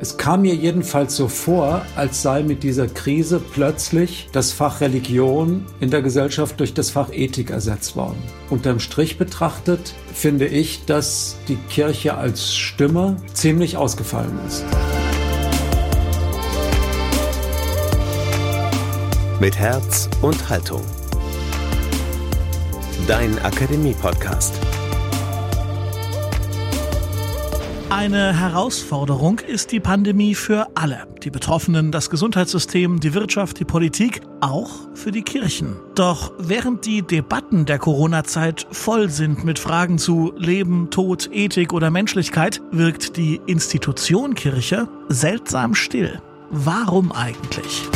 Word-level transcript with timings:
Es 0.00 0.16
kam 0.16 0.42
mir 0.42 0.54
jedenfalls 0.54 1.16
so 1.16 1.26
vor, 1.26 1.84
als 1.96 2.22
sei 2.22 2.44
mit 2.44 2.62
dieser 2.62 2.86
Krise 2.86 3.40
plötzlich 3.40 4.28
das 4.30 4.52
Fach 4.52 4.80
Religion 4.80 5.66
in 5.80 5.90
der 5.90 6.02
Gesellschaft 6.02 6.60
durch 6.60 6.72
das 6.72 6.90
Fach 6.90 7.12
Ethik 7.12 7.50
ersetzt 7.50 7.96
worden. 7.96 8.22
Unterm 8.48 8.78
Strich 8.78 9.18
betrachtet 9.18 9.94
finde 10.14 10.46
ich, 10.46 10.84
dass 10.84 11.36
die 11.48 11.56
Kirche 11.68 12.14
als 12.14 12.54
Stimme 12.54 13.16
ziemlich 13.32 13.76
ausgefallen 13.76 14.38
ist. 14.46 14.64
Mit 19.40 19.58
Herz 19.58 20.08
und 20.22 20.48
Haltung. 20.48 20.82
Dein 23.08 23.36
Akademie-Podcast. 23.40 24.54
Eine 27.90 28.38
Herausforderung 28.38 29.38
ist 29.38 29.72
die 29.72 29.80
Pandemie 29.80 30.34
für 30.34 30.66
alle. 30.74 31.06
Die 31.24 31.30
Betroffenen, 31.30 31.90
das 31.90 32.10
Gesundheitssystem, 32.10 33.00
die 33.00 33.14
Wirtschaft, 33.14 33.58
die 33.58 33.64
Politik, 33.64 34.20
auch 34.42 34.70
für 34.92 35.10
die 35.10 35.22
Kirchen. 35.22 35.76
Doch 35.94 36.32
während 36.38 36.84
die 36.84 37.00
Debatten 37.00 37.64
der 37.64 37.78
Corona-Zeit 37.78 38.66
voll 38.70 39.08
sind 39.08 39.42
mit 39.42 39.58
Fragen 39.58 39.96
zu 39.96 40.34
Leben, 40.36 40.90
Tod, 40.90 41.30
Ethik 41.32 41.72
oder 41.72 41.90
Menschlichkeit, 41.90 42.60
wirkt 42.72 43.16
die 43.16 43.40
Institution 43.46 44.34
Kirche 44.34 44.86
seltsam 45.08 45.74
still. 45.74 46.20
Warum 46.50 47.10
eigentlich? 47.10 47.88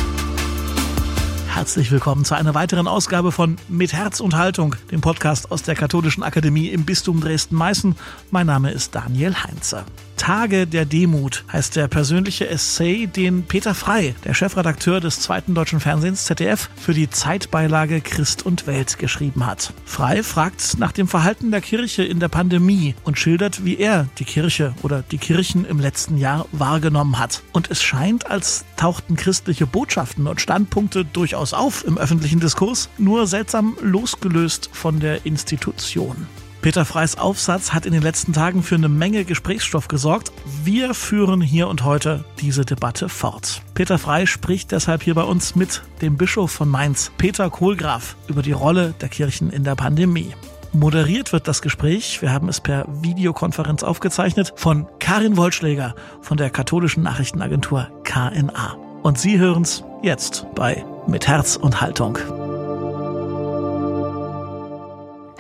Herzlich 1.55 1.93
willkommen 1.93 2.25
zu 2.25 2.35
einer 2.35 2.55
weiteren 2.55 2.89
Ausgabe 2.89 3.31
von 3.31 3.57
Mit 3.69 3.93
Herz 3.93 4.21
und 4.21 4.35
Haltung, 4.35 4.75
dem 4.91 5.03
Podcast 5.03 5.53
aus 5.53 5.63
der 5.63 5.75
Katholischen 5.75 6.23
Akademie 6.23 6.69
im 6.69 6.87
Bistum 6.87 7.21
Dresden-Meißen. 7.21 7.95
Mein 8.31 8.47
Name 8.47 8.71
ist 8.71 8.95
Daniel 8.95 9.35
Heinze. 9.35 9.85
Tage 10.23 10.69
der 10.69 10.85
Demut 10.85 11.45
heißt 11.53 11.75
der 11.75 11.89
persönliche 11.89 12.49
Essay, 12.49 13.09
den 13.09 13.43
Peter 13.43 13.75
Frei, 13.75 14.15
der 14.23 14.35
Chefredakteur 14.35 15.01
des 15.01 15.19
zweiten 15.19 15.53
deutschen 15.53 15.81
Fernsehens 15.81 16.27
ZDF, 16.27 16.71
für 16.77 16.95
die 16.95 17.11
Zeitbeilage 17.11 18.01
Christ 18.01 18.47
und 18.47 18.69
Welt 18.69 19.01
geschrieben 19.01 19.45
hat. 19.45 19.75
Frei 19.85 20.23
fragt 20.23 20.79
nach 20.79 20.93
dem 20.93 21.09
Verhalten 21.09 21.51
der 21.51 21.61
Kirche 21.61 22.05
in 22.05 22.21
der 22.21 22.29
Pandemie 22.29 22.95
und 23.03 23.19
schildert, 23.19 23.65
wie 23.65 23.79
er 23.79 24.07
die 24.21 24.25
Kirche 24.25 24.77
oder 24.85 25.03
die 25.03 25.19
Kirchen 25.19 25.65
im 25.65 25.81
letzten 25.81 26.17
Jahr 26.17 26.47
wahrgenommen 26.53 27.19
hat. 27.19 27.43
Und 27.53 27.73
es 27.73 27.83
scheint, 27.83 28.31
als 28.31 28.65
tauchten 28.77 29.17
christliche 29.17 29.67
Botschaften 29.67 30.29
und 30.29 30.41
Standpunkte 30.41 31.05
durchaus 31.05 31.53
auf 31.53 31.85
im 31.85 31.99
öffentlichen 31.99 32.39
Diskurs, 32.39 32.91
nur 32.97 33.27
seltsam 33.27 33.77
losgelöst 33.83 34.71
von 34.73 35.01
der 35.01 35.27
Institution. 35.27 36.29
Peter 36.63 36.85
Freys 36.85 37.19
Aufsatz 37.19 37.73
hat 37.73 37.87
in 37.87 37.93
den 37.93 38.03
letzten 38.03 38.33
Tagen 38.33 38.63
für 38.63 38.77
eine 38.77 38.89
Menge 38.89 39.25
Gesprächsstoff 39.25 39.89
gesorgt. 39.89 40.31
Wir 40.63 40.95
führen 40.95 41.41
hier 41.41 41.67
und 41.67 41.83
heute 41.83 42.25
diese 42.41 42.65
Debatte 42.65 43.09
fort. 43.09 43.63
Peter 43.75 43.99
Frey 43.99 44.29
spricht 44.29 44.71
deshalb 44.71 45.03
hier 45.03 45.17
bei 45.17 45.25
uns 45.25 45.57
mit 45.57 45.83
dem 46.03 46.17
Bischof 46.17 46.53
von 46.53 46.69
Mainz, 46.69 47.11
Peter 47.19 47.51
Kohlgraf, 47.51 48.15
über 48.29 48.43
die 48.43 48.53
Rolle 48.53 48.95
der 49.01 49.09
Kirchen 49.09 49.51
in 49.51 49.65
der 49.65 49.75
Pandemie. 49.75 50.37
Moderiert 50.73 51.33
wird 51.33 51.49
das 51.49 51.63
Gespräch, 51.63 52.23
wir 52.23 52.33
haben 52.33 52.49
es 52.49 52.61
per 52.61 52.87
Videokonferenz 53.03 53.83
aufgezeichnet, 53.83 54.53
von 54.55 54.87
Karin 55.01 55.37
Wollschläger 55.37 55.97
von 56.21 56.37
der 56.37 56.49
katholischen 56.49 57.03
Nachrichtenagentur 57.03 57.89
KNA. 58.05 58.77
Und 59.03 59.19
Sie 59.19 59.37
hören 59.37 59.63
es 59.63 59.83
jetzt 60.03 60.47
bei 60.55 60.85
Mit 61.09 61.27
Herz 61.27 61.57
und 61.57 61.81
Haltung. 61.81 62.19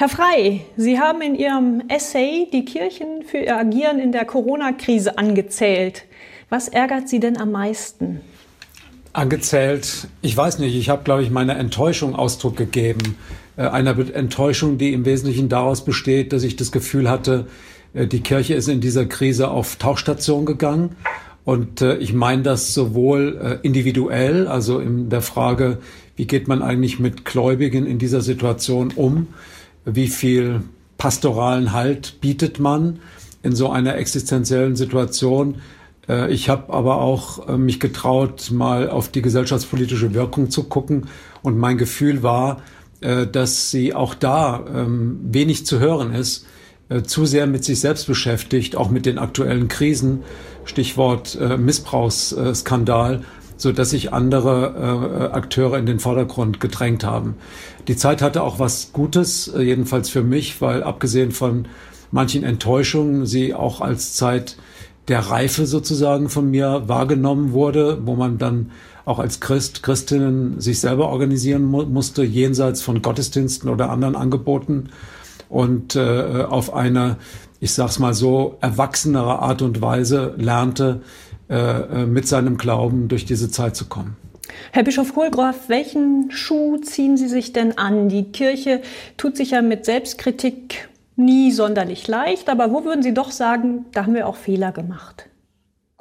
Herr 0.02 0.08
Frei, 0.08 0.62
Sie 0.76 0.98
haben 0.98 1.22
in 1.22 1.36
Ihrem 1.36 1.84
Essay 1.86 2.48
die 2.52 2.64
Kirchen 2.64 3.22
für 3.24 3.38
ihr 3.38 3.56
Agieren 3.56 4.00
in 4.00 4.10
der 4.10 4.24
Corona-Krise 4.24 5.16
angezählt. 5.16 6.06
Was 6.48 6.66
ärgert 6.66 7.08
Sie 7.08 7.20
denn 7.20 7.36
am 7.36 7.52
meisten? 7.52 8.20
Angezählt, 9.12 10.08
ich 10.20 10.36
weiß 10.36 10.58
nicht, 10.58 10.74
ich 10.74 10.88
habe, 10.88 11.04
glaube 11.04 11.22
ich, 11.22 11.30
meiner 11.30 11.56
Enttäuschung 11.56 12.16
Ausdruck 12.16 12.56
gegeben. 12.56 13.16
Äh, 13.56 13.68
einer 13.68 13.96
Enttäuschung, 14.12 14.76
die 14.76 14.92
im 14.92 15.04
Wesentlichen 15.04 15.48
daraus 15.48 15.84
besteht, 15.84 16.32
dass 16.32 16.42
ich 16.42 16.56
das 16.56 16.72
Gefühl 16.72 17.08
hatte, 17.08 17.46
äh, 17.94 18.08
die 18.08 18.22
Kirche 18.22 18.54
ist 18.54 18.66
in 18.66 18.80
dieser 18.80 19.06
Krise 19.06 19.52
auf 19.52 19.76
Tauchstation 19.76 20.46
gegangen. 20.46 20.96
Und 21.44 21.80
äh, 21.80 21.98
ich 21.98 22.12
meine 22.12 22.42
das 22.42 22.74
sowohl 22.74 23.60
individuell, 23.62 24.48
also 24.48 24.80
in 24.80 25.10
der 25.10 25.22
Frage, 25.22 25.78
wie 26.16 26.26
geht 26.26 26.48
man 26.48 26.60
eigentlich 26.60 26.98
mit 26.98 27.24
Gläubigen 27.24 27.86
in 27.86 28.00
dieser 28.00 28.20
Situation 28.20 28.92
um, 28.96 29.28
wie 29.84 30.08
viel 30.08 30.62
pastoralen 30.98 31.72
Halt 31.72 32.20
bietet 32.20 32.58
man 32.60 33.00
in 33.42 33.54
so 33.54 33.70
einer 33.70 33.96
existenziellen 33.96 34.76
Situation. 34.76 35.56
Äh, 36.08 36.32
ich 36.32 36.48
habe 36.48 36.72
aber 36.72 37.00
auch 37.00 37.48
äh, 37.48 37.56
mich 37.56 37.80
getraut, 37.80 38.50
mal 38.52 38.88
auf 38.88 39.08
die 39.08 39.22
gesellschaftspolitische 39.22 40.14
Wirkung 40.14 40.50
zu 40.50 40.64
gucken. 40.64 41.08
Und 41.42 41.58
mein 41.58 41.78
Gefühl 41.78 42.22
war, 42.22 42.62
äh, 43.00 43.26
dass 43.26 43.70
sie 43.70 43.94
auch 43.94 44.14
da 44.14 44.64
ähm, 44.72 45.18
wenig 45.24 45.66
zu 45.66 45.80
hören 45.80 46.14
ist, 46.14 46.46
zu 47.06 47.24
sehr 47.24 47.46
mit 47.46 47.64
sich 47.64 47.80
selbst 47.80 48.06
beschäftigt, 48.06 48.76
auch 48.76 48.90
mit 48.90 49.06
den 49.06 49.16
aktuellen 49.16 49.68
Krisen, 49.68 50.24
Stichwort 50.66 51.38
Missbrauchsskandal, 51.58 53.22
so 53.62 53.72
dass 53.72 53.90
sich 53.90 54.12
andere 54.12 55.30
Akteure 55.32 55.78
in 55.78 55.86
den 55.86 56.00
Vordergrund 56.00 56.60
gedrängt 56.60 57.04
haben. 57.04 57.36
Die 57.88 57.96
Zeit 57.96 58.22
hatte 58.22 58.42
auch 58.42 58.58
was 58.58 58.92
Gutes, 58.92 59.48
äh, 59.48 59.62
jedenfalls 59.62 60.08
für 60.08 60.22
mich, 60.22 60.60
weil 60.60 60.82
abgesehen 60.82 61.32
von 61.32 61.66
manchen 62.10 62.44
Enttäuschungen 62.44 63.26
sie 63.26 63.54
auch 63.54 63.80
als 63.80 64.14
Zeit 64.14 64.56
der 65.08 65.20
Reife 65.20 65.66
sozusagen 65.66 66.28
von 66.28 66.50
mir 66.50 66.84
wahrgenommen 66.86 67.52
wurde, 67.52 67.98
wo 68.04 68.14
man 68.14 68.38
dann 68.38 68.70
auch 69.04 69.18
als 69.18 69.40
Christ, 69.40 69.82
Christinnen 69.82 70.60
sich 70.60 70.78
selber 70.78 71.08
organisieren 71.08 71.64
mu 71.64 71.84
musste, 71.84 72.22
jenseits 72.22 72.82
von 72.82 73.02
Gottesdiensten 73.02 73.68
oder 73.68 73.90
anderen 73.90 74.14
Angeboten 74.14 74.90
und 75.48 75.96
äh, 75.96 76.44
auf 76.48 76.72
eine, 76.72 77.16
ich 77.58 77.74
sag's 77.74 77.98
mal 77.98 78.14
so, 78.14 78.58
erwachsenere 78.60 79.40
Art 79.40 79.60
und 79.60 79.82
Weise 79.82 80.34
lernte, 80.36 81.00
äh, 81.52 82.02
äh 82.02 82.06
mit 82.06 82.26
seinem 82.26 82.56
Glauben 82.56 83.08
durch 83.08 83.24
diese 83.24 83.50
Zeit 83.50 83.76
zu 83.76 83.84
kommen. 83.84 84.16
Herr 84.72 84.82
Bischof 84.82 85.14
Kohlgraf, 85.14 85.68
welchen 85.68 86.30
Schuh 86.30 86.78
ziehen 86.78 87.16
Sie 87.16 87.28
sich 87.28 87.52
denn 87.52 87.78
an? 87.78 88.08
Die 88.08 88.32
Kirche 88.32 88.82
tut 89.16 89.36
sich 89.36 89.52
ja 89.52 89.62
mit 89.62 89.84
Selbstkritik 89.84 90.88
nie 91.16 91.52
sonderlich 91.52 92.08
leicht, 92.08 92.48
aber 92.48 92.72
wo 92.72 92.84
würden 92.84 93.02
Sie 93.02 93.14
doch 93.14 93.30
sagen, 93.30 93.86
da 93.92 94.04
haben 94.04 94.14
wir 94.14 94.26
auch 94.26 94.36
Fehler 94.36 94.72
gemacht? 94.72 95.28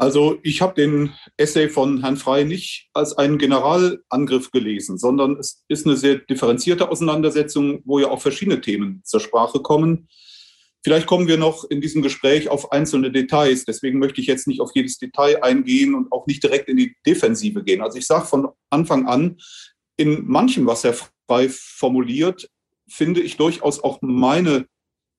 Also 0.02 0.40
ich 0.42 0.64
habe 0.64 0.74
den 0.74 1.14
Essay 1.38 1.70
von 1.70 2.02
Herrn 2.02 2.18
Frey 2.18 2.44
nicht 2.44 2.90
als 2.94 3.16
einen 3.20 3.38
Generalangriff 3.38 4.50
gelesen, 4.50 4.98
sondern 4.98 5.38
es 5.38 5.64
ist 5.68 5.86
eine 5.86 5.96
sehr 5.96 6.16
differenzierte 6.16 6.90
Auseinandersetzung, 6.90 7.84
wo 7.86 8.00
ja 8.00 8.10
auch 8.10 8.20
verschiedene 8.20 8.62
Themen 8.62 9.02
zur 9.06 9.20
Sprache 9.20 9.60
kommen. 9.60 10.08
Vielleicht 10.84 11.06
kommen 11.06 11.28
wir 11.28 11.38
noch 11.38 11.64
in 11.66 11.80
diesem 11.80 12.02
Gespräch 12.02 12.50
auf 12.50 12.72
einzelne 12.72 13.12
Details. 13.12 13.66
Deswegen 13.66 14.00
möchte 14.00 14.20
ich 14.20 14.28
jetzt 14.28 14.48
nicht 14.48 14.62
auf 14.62 14.72
jedes 14.74 14.98
Detail 14.98 15.44
eingehen 15.44 15.94
und 15.94 16.12
auch 16.12 16.26
nicht 16.26 16.44
direkt 16.44 16.70
in 16.70 16.78
die 16.78 16.96
Defensive 17.06 17.64
gehen. 17.64 17.82
Also 17.82 18.00
ich 18.00 18.08
sage 18.08 18.26
von 18.26 18.50
Anfang 18.72 19.08
an, 19.08 19.38
in 19.98 20.26
manchem, 20.26 20.66
was 20.66 20.84
Herr 20.84 20.96
Frey 21.28 21.50
formuliert, 21.50 22.50
finde 22.90 23.22
ich 23.22 23.38
durchaus 23.38 23.84
auch 23.84 24.00
meine 24.02 24.66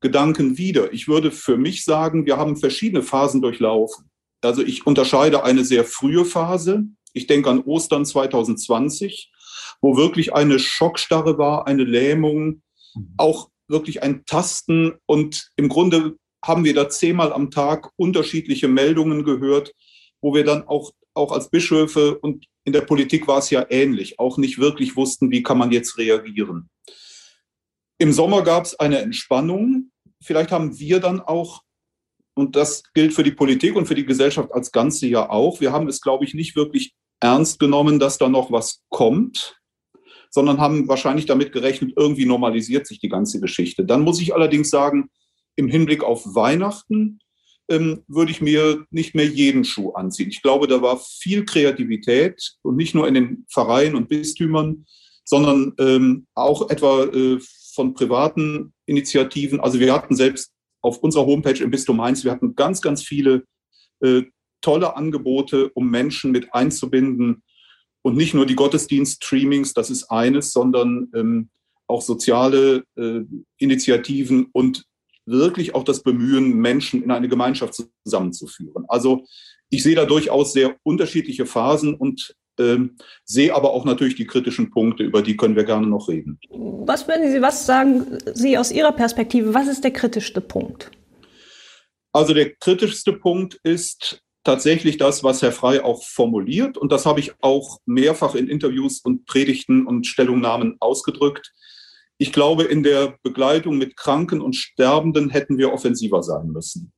Gedanken 0.00 0.58
wieder. 0.58 0.92
Ich 0.92 1.06
würde 1.06 1.30
für 1.30 1.56
mich 1.56 1.84
sagen, 1.84 2.26
wir 2.26 2.36
haben 2.36 2.56
verschiedene 2.56 3.02
Phasen 3.02 3.40
durchlaufen. 3.40 4.10
Also 4.42 4.62
ich 4.62 4.84
unterscheide 4.84 5.44
eine 5.44 5.64
sehr 5.64 5.84
frühe 5.84 6.24
Phase. 6.24 6.84
Ich 7.12 7.28
denke 7.28 7.48
an 7.50 7.60
Ostern 7.60 8.04
2020, 8.04 9.30
wo 9.80 9.96
wirklich 9.96 10.34
eine 10.34 10.58
Schockstarre 10.58 11.38
war, 11.38 11.68
eine 11.68 11.84
Lähmung, 11.84 12.62
mhm. 12.94 13.14
auch 13.16 13.51
wirklich 13.68 14.02
ein 14.02 14.24
Tasten 14.24 14.94
und 15.06 15.50
im 15.56 15.68
Grunde 15.68 16.16
haben 16.44 16.64
wir 16.64 16.74
da 16.74 16.88
zehnmal 16.88 17.32
am 17.32 17.50
Tag 17.50 17.90
unterschiedliche 17.96 18.68
Meldungen 18.68 19.24
gehört, 19.24 19.72
wo 20.20 20.34
wir 20.34 20.44
dann 20.44 20.66
auch, 20.66 20.92
auch 21.14 21.32
als 21.32 21.50
Bischöfe 21.50 22.18
und 22.18 22.46
in 22.64 22.72
der 22.72 22.82
Politik 22.82 23.26
war 23.26 23.38
es 23.38 23.50
ja 23.50 23.66
ähnlich, 23.70 24.18
auch 24.18 24.38
nicht 24.38 24.58
wirklich 24.58 24.96
wussten, 24.96 25.30
wie 25.30 25.42
kann 25.42 25.58
man 25.58 25.72
jetzt 25.72 25.98
reagieren. 25.98 26.68
Im 27.98 28.12
Sommer 28.12 28.42
gab 28.42 28.64
es 28.64 28.78
eine 28.78 28.98
Entspannung. 28.98 29.90
Vielleicht 30.22 30.50
haben 30.50 30.78
wir 30.78 31.00
dann 31.00 31.20
auch, 31.20 31.62
und 32.34 32.56
das 32.56 32.82
gilt 32.94 33.12
für 33.12 33.22
die 33.22 33.32
Politik 33.32 33.76
und 33.76 33.86
für 33.86 33.94
die 33.94 34.06
Gesellschaft 34.06 34.52
als 34.52 34.72
Ganze 34.72 35.06
ja 35.06 35.28
auch, 35.28 35.60
wir 35.60 35.72
haben 35.72 35.88
es, 35.88 36.00
glaube 36.00 36.24
ich, 36.24 36.34
nicht 36.34 36.56
wirklich 36.56 36.94
ernst 37.20 37.58
genommen, 37.58 37.98
dass 37.98 38.18
da 38.18 38.28
noch 38.28 38.50
was 38.50 38.82
kommt 38.88 39.61
sondern 40.32 40.58
haben 40.58 40.88
wahrscheinlich 40.88 41.26
damit 41.26 41.52
gerechnet, 41.52 41.92
irgendwie 41.96 42.24
normalisiert 42.24 42.86
sich 42.86 42.98
die 42.98 43.10
ganze 43.10 43.38
Geschichte. 43.38 43.84
Dann 43.84 44.02
muss 44.02 44.20
ich 44.20 44.34
allerdings 44.34 44.70
sagen, 44.70 45.10
im 45.56 45.68
Hinblick 45.68 46.02
auf 46.02 46.24
Weihnachten 46.34 47.20
ähm, 47.68 48.02
würde 48.08 48.32
ich 48.32 48.40
mir 48.40 48.86
nicht 48.90 49.14
mehr 49.14 49.26
jeden 49.26 49.64
Schuh 49.64 49.92
anziehen. 49.92 50.30
Ich 50.30 50.42
glaube, 50.42 50.66
da 50.66 50.80
war 50.80 50.98
viel 50.98 51.44
Kreativität 51.44 52.54
und 52.62 52.76
nicht 52.76 52.94
nur 52.94 53.06
in 53.06 53.14
den 53.14 53.46
Pfarreien 53.52 53.94
und 53.94 54.08
Bistümern, 54.08 54.86
sondern 55.24 55.74
ähm, 55.78 56.26
auch 56.34 56.70
etwa 56.70 57.04
äh, 57.04 57.38
von 57.74 57.94
privaten 57.94 58.72
Initiativen. 58.86 59.60
Also 59.60 59.78
wir 59.78 59.92
hatten 59.92 60.16
selbst 60.16 60.50
auf 60.80 60.98
unserer 60.98 61.26
Homepage 61.26 61.62
im 61.62 61.70
Bistum 61.70 61.98
Mainz, 61.98 62.24
wir 62.24 62.32
hatten 62.32 62.56
ganz, 62.56 62.80
ganz 62.80 63.02
viele 63.02 63.44
äh, 64.00 64.22
tolle 64.62 64.96
Angebote, 64.96 65.70
um 65.74 65.90
Menschen 65.90 66.32
mit 66.32 66.54
einzubinden. 66.54 67.42
Und 68.02 68.16
nicht 68.16 68.34
nur 68.34 68.46
die 68.46 68.56
Gottesdienst-Streamings, 68.56 69.74
das 69.74 69.90
ist 69.90 70.10
eines, 70.10 70.52
sondern 70.52 71.08
ähm, 71.14 71.50
auch 71.86 72.02
soziale 72.02 72.84
äh, 72.96 73.20
Initiativen 73.58 74.46
und 74.52 74.84
wirklich 75.24 75.74
auch 75.74 75.84
das 75.84 76.02
Bemühen, 76.02 76.56
Menschen 76.56 77.02
in 77.02 77.10
eine 77.10 77.28
Gemeinschaft 77.28 77.80
zusammenzuführen. 78.04 78.84
Also 78.88 79.24
ich 79.70 79.82
sehe 79.82 79.94
da 79.94 80.04
durchaus 80.04 80.52
sehr 80.52 80.76
unterschiedliche 80.82 81.46
Phasen 81.46 81.94
und 81.94 82.34
ähm, 82.58 82.96
sehe 83.24 83.54
aber 83.54 83.70
auch 83.70 83.84
natürlich 83.84 84.16
die 84.16 84.26
kritischen 84.26 84.70
Punkte, 84.70 85.04
über 85.04 85.22
die 85.22 85.36
können 85.36 85.56
wir 85.56 85.64
gerne 85.64 85.86
noch 85.86 86.08
reden. 86.08 86.38
Was 86.50 87.08
würden 87.08 87.30
Sie, 87.30 87.40
was 87.40 87.66
sagen 87.66 88.18
Sie 88.34 88.58
aus 88.58 88.72
Ihrer 88.72 88.92
Perspektive? 88.92 89.54
Was 89.54 89.68
ist 89.68 89.84
der 89.84 89.92
kritischste 89.92 90.40
Punkt? 90.40 90.90
Also 92.12 92.34
der 92.34 92.54
kritischste 92.56 93.14
Punkt 93.14 93.58
ist 93.62 94.21
tatsächlich 94.44 94.96
das, 94.96 95.22
was 95.22 95.42
Herr 95.42 95.52
Frei 95.52 95.84
auch 95.84 96.02
formuliert. 96.02 96.76
Und 96.76 96.92
das 96.92 97.06
habe 97.06 97.20
ich 97.20 97.32
auch 97.40 97.80
mehrfach 97.86 98.34
in 98.34 98.48
Interviews 98.48 99.00
und 99.00 99.26
Predigten 99.26 99.86
und 99.86 100.06
Stellungnahmen 100.06 100.76
ausgedrückt. 100.80 101.52
Ich 102.18 102.32
glaube, 102.32 102.64
in 102.64 102.82
der 102.82 103.18
Begleitung 103.22 103.78
mit 103.78 103.96
Kranken 103.96 104.40
und 104.40 104.54
Sterbenden 104.54 105.30
hätten 105.30 105.58
wir 105.58 105.72
offensiver 105.72 106.22
sein 106.22 106.48
müssen. 106.48 106.92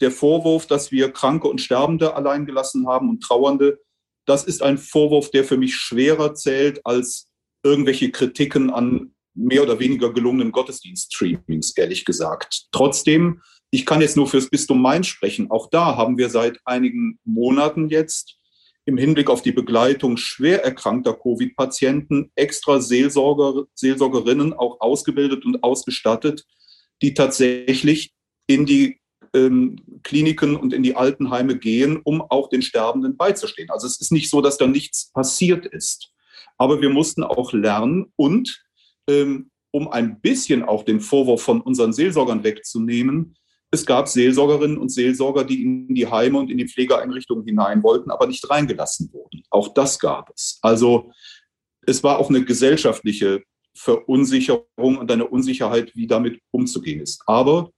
Der 0.00 0.10
Vorwurf, 0.10 0.66
dass 0.66 0.92
wir 0.92 1.10
Kranke 1.10 1.48
und 1.48 1.60
Sterbende 1.60 2.14
allein 2.14 2.44
gelassen 2.44 2.86
haben 2.86 3.08
und 3.08 3.22
Trauernde, 3.22 3.78
das 4.26 4.44
ist 4.44 4.62
ein 4.62 4.76
Vorwurf, 4.76 5.30
der 5.30 5.44
für 5.44 5.56
mich 5.56 5.76
schwerer 5.76 6.34
zählt 6.34 6.84
als 6.84 7.28
irgendwelche 7.62 8.10
Kritiken 8.10 8.70
an 8.70 9.14
mehr 9.34 9.62
oder 9.62 9.78
weniger 9.78 10.12
gelungenen 10.12 10.52
Gottesdienst-Streamings, 10.52 11.76
ehrlich 11.76 12.04
gesagt. 12.04 12.66
Trotzdem, 12.72 13.42
ich 13.76 13.84
kann 13.84 14.00
jetzt 14.00 14.16
nur 14.16 14.26
fürs 14.26 14.48
Bistum 14.48 14.80
Mainz 14.80 15.06
sprechen. 15.06 15.50
Auch 15.50 15.68
da 15.68 15.96
haben 15.98 16.16
wir 16.16 16.30
seit 16.30 16.58
einigen 16.64 17.18
Monaten 17.24 17.90
jetzt 17.90 18.38
im 18.86 18.96
Hinblick 18.96 19.28
auf 19.28 19.42
die 19.42 19.52
Begleitung 19.52 20.16
schwer 20.16 20.64
erkrankter 20.64 21.12
Covid-Patienten 21.12 22.32
extra 22.36 22.80
Seelsorger, 22.80 23.66
Seelsorgerinnen 23.74 24.54
auch 24.54 24.80
ausgebildet 24.80 25.44
und 25.44 25.62
ausgestattet, 25.62 26.46
die 27.02 27.12
tatsächlich 27.12 28.14
in 28.46 28.64
die 28.64 28.98
ähm, 29.34 29.76
Kliniken 30.04 30.56
und 30.56 30.72
in 30.72 30.82
die 30.82 30.96
Altenheime 30.96 31.58
gehen, 31.58 32.00
um 32.02 32.22
auch 32.22 32.48
den 32.48 32.62
Sterbenden 32.62 33.18
beizustehen. 33.18 33.68
Also 33.68 33.86
es 33.86 34.00
ist 34.00 34.10
nicht 34.10 34.30
so, 34.30 34.40
dass 34.40 34.56
da 34.56 34.66
nichts 34.66 35.12
passiert 35.12 35.66
ist. 35.66 36.14
Aber 36.56 36.80
wir 36.80 36.88
mussten 36.88 37.22
auch 37.22 37.52
lernen 37.52 38.10
und 38.16 38.64
ähm, 39.06 39.50
um 39.70 39.88
ein 39.88 40.18
bisschen 40.22 40.62
auch 40.62 40.82
den 40.82 41.00
Vorwurf 41.00 41.42
von 41.42 41.60
unseren 41.60 41.92
Seelsorgern 41.92 42.42
wegzunehmen, 42.42 43.36
es 43.70 43.84
gab 43.84 44.08
Seelsorgerinnen 44.08 44.78
und 44.78 44.90
Seelsorger, 44.90 45.44
die 45.44 45.62
in 45.62 45.94
die 45.94 46.06
Heime 46.06 46.38
und 46.38 46.50
in 46.50 46.58
die 46.58 46.68
Pflegeeinrichtungen 46.68 47.44
hinein 47.44 47.82
wollten, 47.82 48.10
aber 48.10 48.26
nicht 48.26 48.48
reingelassen 48.48 49.12
wurden. 49.12 49.42
Auch 49.50 49.74
das 49.74 49.98
gab 49.98 50.30
es. 50.34 50.58
Also 50.62 51.10
es 51.86 52.02
war 52.02 52.18
auch 52.18 52.30
eine 52.30 52.44
gesellschaftliche 52.44 53.42
Verunsicherung 53.74 54.98
und 54.98 55.10
eine 55.10 55.26
Unsicherheit, 55.26 55.94
wie 55.94 56.06
damit 56.06 56.40
umzugehen 56.50 57.00
ist. 57.00 57.22
Aber 57.26 57.70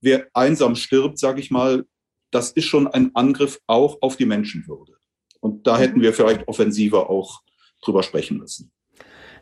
wer 0.00 0.26
einsam 0.34 0.74
stirbt, 0.74 1.18
sage 1.18 1.40
ich 1.40 1.50
mal, 1.50 1.86
das 2.30 2.50
ist 2.50 2.66
schon 2.66 2.86
ein 2.86 3.14
Angriff 3.14 3.60
auch 3.66 3.98
auf 4.02 4.16
die 4.16 4.26
Menschenwürde. 4.26 4.96
Und 5.40 5.66
da 5.66 5.78
hätten 5.78 6.02
wir 6.02 6.12
vielleicht 6.12 6.46
offensiver 6.48 7.08
auch 7.08 7.40
drüber 7.82 8.02
sprechen 8.02 8.38
müssen. 8.38 8.72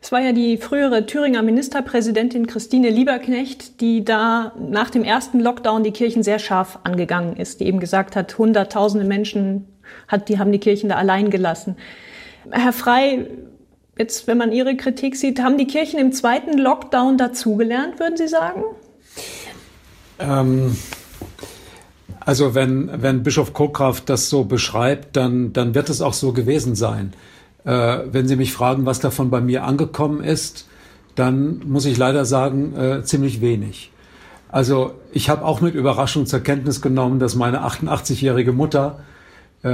Es 0.05 0.11
war 0.11 0.21
ja 0.21 0.33
die 0.33 0.57
frühere 0.57 1.07
Thüringer 1.07 1.41
Ministerpräsidentin 1.41 2.45
Christine 2.45 2.91
Lieberknecht, 2.91 3.81
die 3.81 4.05
da 4.05 4.51
nach 4.55 4.91
dem 4.91 5.03
ersten 5.03 5.39
Lockdown 5.39 5.83
die 5.83 5.89
Kirchen 5.89 6.21
sehr 6.21 6.37
scharf 6.37 6.77
angegangen 6.83 7.37
ist, 7.37 7.59
die 7.59 7.65
eben 7.65 7.79
gesagt 7.79 8.15
hat, 8.15 8.37
hunderttausende 8.37 9.03
Menschen 9.03 9.67
hat, 10.07 10.29
die 10.29 10.37
haben 10.37 10.51
die 10.51 10.59
Kirchen 10.59 10.89
da 10.89 10.97
allein 10.97 11.31
gelassen. 11.31 11.75
Herr 12.51 12.71
Frei, 12.71 13.25
jetzt, 13.97 14.27
wenn 14.27 14.37
man 14.37 14.51
Ihre 14.51 14.77
Kritik 14.77 15.15
sieht, 15.15 15.41
haben 15.41 15.57
die 15.57 15.65
Kirchen 15.65 15.97
im 15.97 16.11
zweiten 16.11 16.55
Lockdown 16.55 17.17
dazugelernt, 17.17 17.99
würden 17.99 18.15
Sie 18.15 18.27
sagen? 18.27 18.61
Ähm, 20.19 20.77
also 22.19 22.53
wenn, 22.53 22.91
wenn 23.01 23.23
Bischof 23.23 23.53
Kokraft 23.53 24.07
das 24.07 24.29
so 24.29 24.43
beschreibt, 24.43 25.15
dann, 25.15 25.51
dann 25.51 25.73
wird 25.73 25.89
es 25.89 26.03
auch 26.03 26.13
so 26.13 26.31
gewesen 26.31 26.75
sein. 26.75 27.13
Äh, 27.65 27.99
wenn 28.11 28.27
Sie 28.27 28.35
mich 28.35 28.53
fragen, 28.53 28.85
was 28.85 28.99
davon 28.99 29.29
bei 29.29 29.41
mir 29.41 29.63
angekommen 29.63 30.23
ist, 30.23 30.67
dann 31.15 31.61
muss 31.65 31.85
ich 31.85 31.97
leider 31.97 32.25
sagen, 32.25 32.75
äh, 32.75 33.03
ziemlich 33.03 33.41
wenig. 33.41 33.91
Also 34.49 34.93
ich 35.11 35.29
habe 35.29 35.43
auch 35.43 35.61
mit 35.61 35.75
Überraschung 35.75 36.25
zur 36.25 36.39
Kenntnis 36.39 36.81
genommen, 36.81 37.19
dass 37.19 37.35
meine 37.35 37.65
88-jährige 37.65 38.53
Mutter 38.53 38.99
äh, 39.65 39.69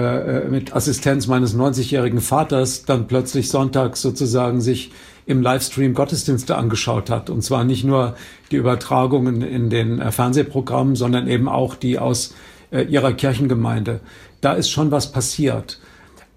äh, 0.46 0.48
mit 0.48 0.74
Assistenz 0.74 1.28
meines 1.28 1.54
90-jährigen 1.54 2.22
Vaters 2.22 2.86
dann 2.86 3.08
plötzlich 3.08 3.50
sonntags 3.50 4.02
sozusagen 4.02 4.62
sich 4.62 4.92
im 5.26 5.42
Livestream 5.42 5.94
Gottesdienste 5.94 6.56
angeschaut 6.56 7.10
hat. 7.10 7.30
Und 7.30 7.44
zwar 7.44 7.66
nicht 7.66 7.84
nur 7.84 8.16
die 8.52 8.56
Übertragungen 8.56 9.42
in 9.42 9.70
den 9.70 10.00
äh, 10.00 10.12
Fernsehprogrammen, 10.12 10.96
sondern 10.96 11.28
eben 11.28 11.50
auch 11.50 11.76
die 11.76 12.00
aus 12.00 12.34
äh, 12.72 12.84
ihrer 12.84 13.12
Kirchengemeinde. 13.12 14.00
Da 14.40 14.54
ist 14.54 14.70
schon 14.70 14.92
was 14.92 15.12
passiert. 15.12 15.80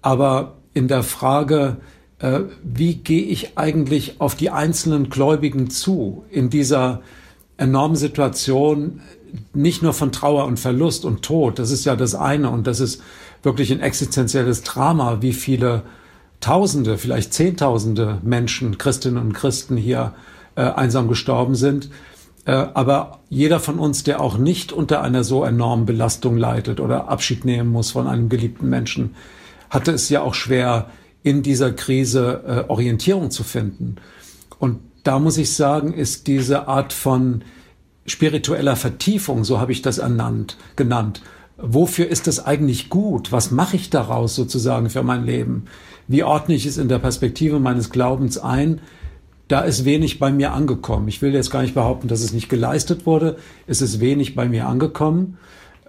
Aber 0.01 0.57
in 0.75 0.87
der 0.87 1.01
Frage, 1.01 1.77
äh, 2.19 2.41
wie 2.63 2.95
gehe 2.95 3.23
ich 3.23 3.57
eigentlich 3.57 4.21
auf 4.21 4.35
die 4.35 4.51
einzelnen 4.51 5.09
Gläubigen 5.09 5.71
zu 5.71 6.25
in 6.29 6.51
dieser 6.51 7.01
enormen 7.57 7.95
Situation, 7.95 9.01
nicht 9.53 9.81
nur 9.81 9.93
von 9.93 10.11
Trauer 10.11 10.45
und 10.45 10.59
Verlust 10.59 11.05
und 11.05 11.23
Tod, 11.23 11.57
das 11.57 11.71
ist 11.71 11.85
ja 11.85 11.95
das 11.95 12.13
eine 12.13 12.51
und 12.51 12.67
das 12.67 12.79
ist 12.79 13.01
wirklich 13.41 13.71
ein 13.71 13.79
existenzielles 13.79 14.61
Drama, 14.61 15.21
wie 15.21 15.33
viele 15.33 15.83
Tausende, 16.41 16.97
vielleicht 16.97 17.33
Zehntausende 17.33 18.19
Menschen, 18.21 18.77
Christinnen 18.77 19.17
und 19.17 19.33
Christen 19.33 19.77
hier 19.77 20.13
äh, 20.55 20.61
einsam 20.61 21.07
gestorben 21.07 21.55
sind. 21.55 21.89
Äh, 22.45 22.51
aber 22.51 23.19
jeder 23.29 23.59
von 23.59 23.79
uns, 23.79 24.03
der 24.03 24.21
auch 24.21 24.37
nicht 24.37 24.71
unter 24.73 25.01
einer 25.01 25.23
so 25.23 25.43
enormen 25.43 25.85
Belastung 25.85 26.37
leidet 26.37 26.79
oder 26.79 27.07
Abschied 27.07 27.45
nehmen 27.45 27.71
muss 27.71 27.91
von 27.91 28.07
einem 28.07 28.29
geliebten 28.29 28.69
Menschen, 28.69 29.15
hatte 29.69 29.91
es 29.91 30.09
ja 30.09 30.21
auch 30.21 30.33
schwer, 30.33 30.89
in 31.23 31.41
dieser 31.41 31.71
Krise 31.71 32.43
äh, 32.45 32.69
Orientierung 32.69 33.31
zu 33.31 33.43
finden. 33.43 33.95
Und 34.59 34.79
da 35.03 35.19
muss 35.19 35.37
ich 35.37 35.53
sagen, 35.53 35.93
ist 35.93 36.27
diese 36.27 36.67
Art 36.67 36.93
von 36.93 37.43
spiritueller 38.05 38.75
Vertiefung, 38.75 39.43
so 39.43 39.59
habe 39.59 39.71
ich 39.71 39.81
das 39.81 39.97
ernannt, 39.97 40.57
genannt. 40.75 41.21
Wofür 41.57 42.07
ist 42.07 42.27
das 42.27 42.45
eigentlich 42.45 42.89
gut? 42.89 43.31
Was 43.31 43.49
mache 43.49 43.75
ich 43.75 43.89
daraus 43.89 44.35
sozusagen 44.35 44.89
für 44.89 45.03
mein 45.03 45.25
Leben? 45.25 45.65
Wie 46.07 46.23
ordne 46.23 46.53
ich 46.53 46.65
es 46.65 46.77
in 46.77 46.89
der 46.89 46.99
Perspektive 46.99 47.59
meines 47.59 47.89
Glaubens 47.89 48.37
ein? 48.37 48.81
Da 49.47 49.61
ist 49.61 49.85
wenig 49.85 50.19
bei 50.19 50.31
mir 50.31 50.53
angekommen. 50.53 51.07
Ich 51.07 51.21
will 51.21 51.33
jetzt 51.33 51.51
gar 51.51 51.61
nicht 51.61 51.75
behaupten, 51.75 52.07
dass 52.07 52.21
es 52.21 52.33
nicht 52.33 52.49
geleistet 52.49 53.05
wurde. 53.05 53.37
Es 53.67 53.81
ist 53.81 53.99
wenig 53.99 54.35
bei 54.35 54.47
mir 54.47 54.67
angekommen. 54.67 55.37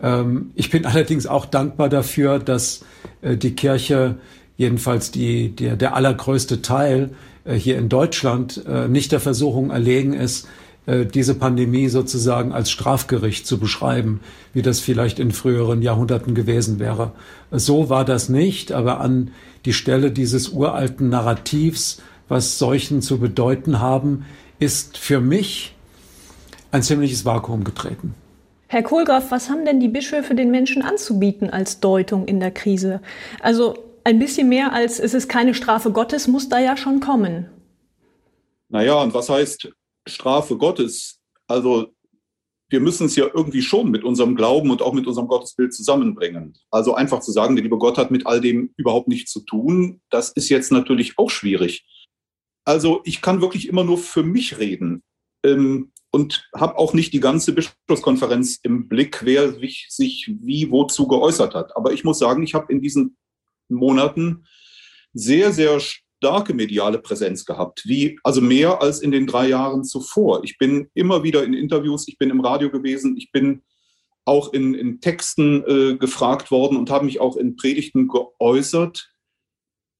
Ähm, 0.02 0.50
ich 0.54 0.70
bin 0.70 0.84
allerdings 0.86 1.26
auch 1.26 1.46
dankbar 1.46 1.88
dafür, 1.88 2.38
dass 2.38 2.84
äh, 3.22 3.36
die 3.36 3.54
Kirche, 3.54 4.16
jedenfalls 4.56 5.10
die, 5.10 5.50
der, 5.50 5.76
der 5.76 5.94
allergrößte 5.94 6.62
Teil 6.62 7.10
äh, 7.44 7.54
hier 7.54 7.78
in 7.78 7.88
Deutschland, 7.88 8.64
äh, 8.66 8.88
nicht 8.88 9.12
der 9.12 9.20
Versuchung 9.20 9.70
erlegen 9.70 10.12
ist, 10.12 10.48
diese 10.88 11.34
Pandemie 11.34 11.88
sozusagen 11.88 12.52
als 12.52 12.70
Strafgericht 12.70 13.44
zu 13.44 13.58
beschreiben, 13.58 14.20
wie 14.52 14.62
das 14.62 14.78
vielleicht 14.78 15.18
in 15.18 15.32
früheren 15.32 15.82
Jahrhunderten 15.82 16.32
gewesen 16.32 16.78
wäre. 16.78 17.10
So 17.50 17.90
war 17.90 18.04
das 18.04 18.28
nicht, 18.28 18.70
aber 18.70 19.00
an 19.00 19.32
die 19.64 19.72
Stelle 19.72 20.12
dieses 20.12 20.50
uralten 20.50 21.08
Narrativs, 21.08 22.00
was 22.28 22.60
Seuchen 22.60 23.02
zu 23.02 23.18
bedeuten 23.18 23.80
haben, 23.80 24.26
ist 24.60 24.96
für 24.96 25.20
mich 25.20 25.74
ein 26.70 26.84
ziemliches 26.84 27.24
Vakuum 27.24 27.64
getreten. 27.64 28.14
Herr 28.68 28.82
Kohlgraf, 28.82 29.30
was 29.30 29.48
haben 29.48 29.64
denn 29.64 29.80
die 29.80 29.88
Bischöfe 29.88 30.34
den 30.34 30.50
Menschen 30.50 30.82
anzubieten 30.82 31.50
als 31.50 31.80
Deutung 31.80 32.26
in 32.26 32.40
der 32.40 32.50
Krise? 32.50 33.00
Also 33.40 33.74
ein 34.02 34.18
bisschen 34.18 34.48
mehr 34.48 34.72
als 34.72 34.98
es 34.98 35.14
ist 35.14 35.28
keine 35.28 35.54
Strafe 35.54 35.92
Gottes, 35.92 36.26
muss 36.26 36.48
da 36.48 36.58
ja 36.58 36.76
schon 36.76 37.00
kommen. 37.00 37.48
Naja, 38.68 39.00
und 39.02 39.14
was 39.14 39.28
heißt 39.28 39.70
Strafe 40.08 40.56
Gottes? 40.56 41.20
Also 41.46 41.92
wir 42.68 42.80
müssen 42.80 43.06
es 43.06 43.14
ja 43.14 43.26
irgendwie 43.32 43.62
schon 43.62 43.90
mit 43.90 44.02
unserem 44.02 44.34
Glauben 44.34 44.70
und 44.70 44.82
auch 44.82 44.92
mit 44.92 45.06
unserem 45.06 45.28
Gottesbild 45.28 45.72
zusammenbringen. 45.72 46.54
Also 46.70 46.94
einfach 46.94 47.20
zu 47.20 47.30
sagen, 47.30 47.54
der 47.54 47.62
liebe 47.62 47.78
Gott 47.78 47.96
hat 47.98 48.10
mit 48.10 48.26
all 48.26 48.40
dem 48.40 48.72
überhaupt 48.76 49.06
nichts 49.06 49.30
zu 49.30 49.40
tun, 49.40 50.00
das 50.10 50.30
ist 50.30 50.48
jetzt 50.48 50.72
natürlich 50.72 51.18
auch 51.18 51.30
schwierig. 51.30 51.86
Also 52.64 53.00
ich 53.04 53.22
kann 53.22 53.40
wirklich 53.40 53.68
immer 53.68 53.84
nur 53.84 53.98
für 53.98 54.24
mich 54.24 54.58
reden. 54.58 55.04
Ähm, 55.44 55.92
und 56.10 56.48
habe 56.54 56.78
auch 56.78 56.94
nicht 56.94 57.12
die 57.12 57.20
ganze 57.20 57.52
Bischofskonferenz 57.52 58.58
im 58.62 58.88
Blick, 58.88 59.24
wer 59.24 59.54
sich, 59.88 60.32
wie 60.40 60.70
wozu 60.70 61.06
geäußert 61.06 61.54
hat. 61.54 61.76
Aber 61.76 61.92
ich 61.92 62.04
muss 62.04 62.18
sagen, 62.18 62.42
ich 62.42 62.54
habe 62.54 62.72
in 62.72 62.80
diesen 62.80 63.16
Monaten 63.68 64.46
sehr, 65.12 65.52
sehr 65.52 65.80
starke 65.80 66.54
mediale 66.54 66.98
Präsenz 66.98 67.44
gehabt, 67.44 67.82
wie 67.86 68.18
also 68.22 68.40
mehr 68.40 68.80
als 68.80 69.00
in 69.00 69.10
den 69.10 69.26
drei 69.26 69.48
Jahren 69.48 69.84
zuvor. 69.84 70.44
Ich 70.44 70.58
bin 70.58 70.88
immer 70.94 71.22
wieder 71.22 71.44
in 71.44 71.52
Interviews, 71.52 72.08
ich 72.08 72.18
bin 72.18 72.30
im 72.30 72.40
Radio 72.40 72.70
gewesen, 72.70 73.16
ich 73.16 73.30
bin 73.32 73.62
auch 74.24 74.52
in, 74.52 74.74
in 74.74 75.00
Texten 75.00 75.62
äh, 75.66 75.96
gefragt 75.96 76.50
worden 76.50 76.76
und 76.76 76.90
habe 76.90 77.04
mich 77.04 77.20
auch 77.20 77.36
in 77.36 77.56
Predigten 77.56 78.08
geäußert. 78.08 79.12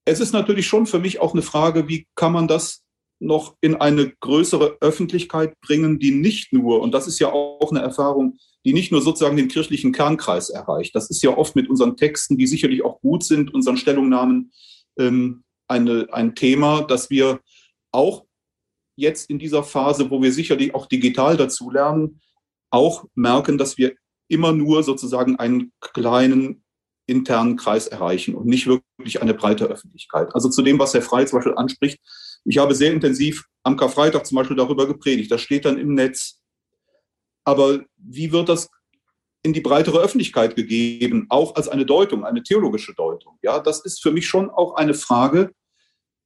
Es 0.05 0.19
ist 0.19 0.33
natürlich 0.33 0.67
schon 0.67 0.85
für 0.85 0.99
mich 0.99 1.19
auch 1.19 1.33
eine 1.33 1.41
Frage, 1.41 1.87
wie 1.87 2.07
kann 2.15 2.33
man 2.33 2.47
das 2.47 2.83
noch 3.19 3.55
in 3.61 3.75
eine 3.75 4.11
größere 4.19 4.77
Öffentlichkeit 4.79 5.59
bringen, 5.61 5.99
die 5.99 6.11
nicht 6.11 6.53
nur, 6.53 6.81
und 6.81 6.93
das 6.93 7.07
ist 7.07 7.19
ja 7.19 7.31
auch 7.31 7.71
eine 7.71 7.81
Erfahrung, 7.81 8.37
die 8.63 8.73
nicht 8.73 8.91
nur 8.91 9.01
sozusagen 9.01 9.37
den 9.37 9.47
kirchlichen 9.47 9.91
Kernkreis 9.91 10.49
erreicht. 10.49 10.93
Das 10.95 11.09
ist 11.09 11.23
ja 11.23 11.35
oft 11.35 11.55
mit 11.55 11.69
unseren 11.69 11.97
Texten, 11.97 12.37
die 12.37 12.47
sicherlich 12.47 12.83
auch 12.83 12.99
gut 13.01 13.23
sind, 13.23 13.53
unseren 13.53 13.77
Stellungnahmen, 13.77 14.51
ähm, 14.99 15.43
eine, 15.67 16.07
ein 16.11 16.35
Thema, 16.35 16.81
dass 16.81 17.09
wir 17.09 17.39
auch 17.91 18.25
jetzt 18.95 19.29
in 19.29 19.39
dieser 19.39 19.63
Phase, 19.63 20.09
wo 20.09 20.21
wir 20.21 20.31
sicherlich 20.31 20.73
auch 20.75 20.85
digital 20.85 21.37
dazu 21.37 21.69
lernen, 21.69 22.21
auch 22.69 23.05
merken, 23.15 23.57
dass 23.57 23.77
wir 23.77 23.95
immer 24.27 24.51
nur 24.51 24.83
sozusagen 24.83 25.37
einen 25.37 25.71
kleinen 25.79 26.63
internen 27.05 27.55
Kreis 27.55 27.87
erreichen 27.87 28.35
und 28.35 28.47
nicht 28.47 28.67
wirklich 28.67 29.21
eine 29.21 29.33
breite 29.33 29.65
Öffentlichkeit. 29.65 30.33
Also 30.35 30.49
zu 30.49 30.61
dem, 30.61 30.77
was 30.77 30.93
Herr 30.93 31.01
Frey 31.01 31.25
zum 31.25 31.37
Beispiel 31.37 31.55
anspricht, 31.55 31.99
ich 32.47 32.57
habe 32.57 32.73
sehr 32.73 32.93
intensiv 32.93 33.45
am 33.63 33.75
Karfreitag 33.75 34.25
zum 34.25 34.37
Beispiel 34.37 34.55
darüber 34.55 34.87
gepredigt. 34.87 35.29
Das 35.29 35.41
steht 35.41 35.65
dann 35.65 35.77
im 35.77 35.93
Netz. 35.93 36.41
Aber 37.43 37.83
wie 37.97 38.31
wird 38.31 38.47
das 38.47 38.69
in 39.43 39.51
die 39.51 39.61
breitere 39.61 39.99
Öffentlichkeit 39.99 40.55
gegeben, 40.55 41.27
auch 41.29 41.55
als 41.55 41.67
eine 41.67 41.85
Deutung, 41.85 42.23
eine 42.23 42.43
theologische 42.43 42.93
Deutung? 42.93 43.37
Ja, 43.41 43.59
das 43.59 43.83
ist 43.83 44.01
für 44.01 44.11
mich 44.11 44.27
schon 44.27 44.49
auch 44.49 44.75
eine 44.75 44.93
Frage, 44.93 45.51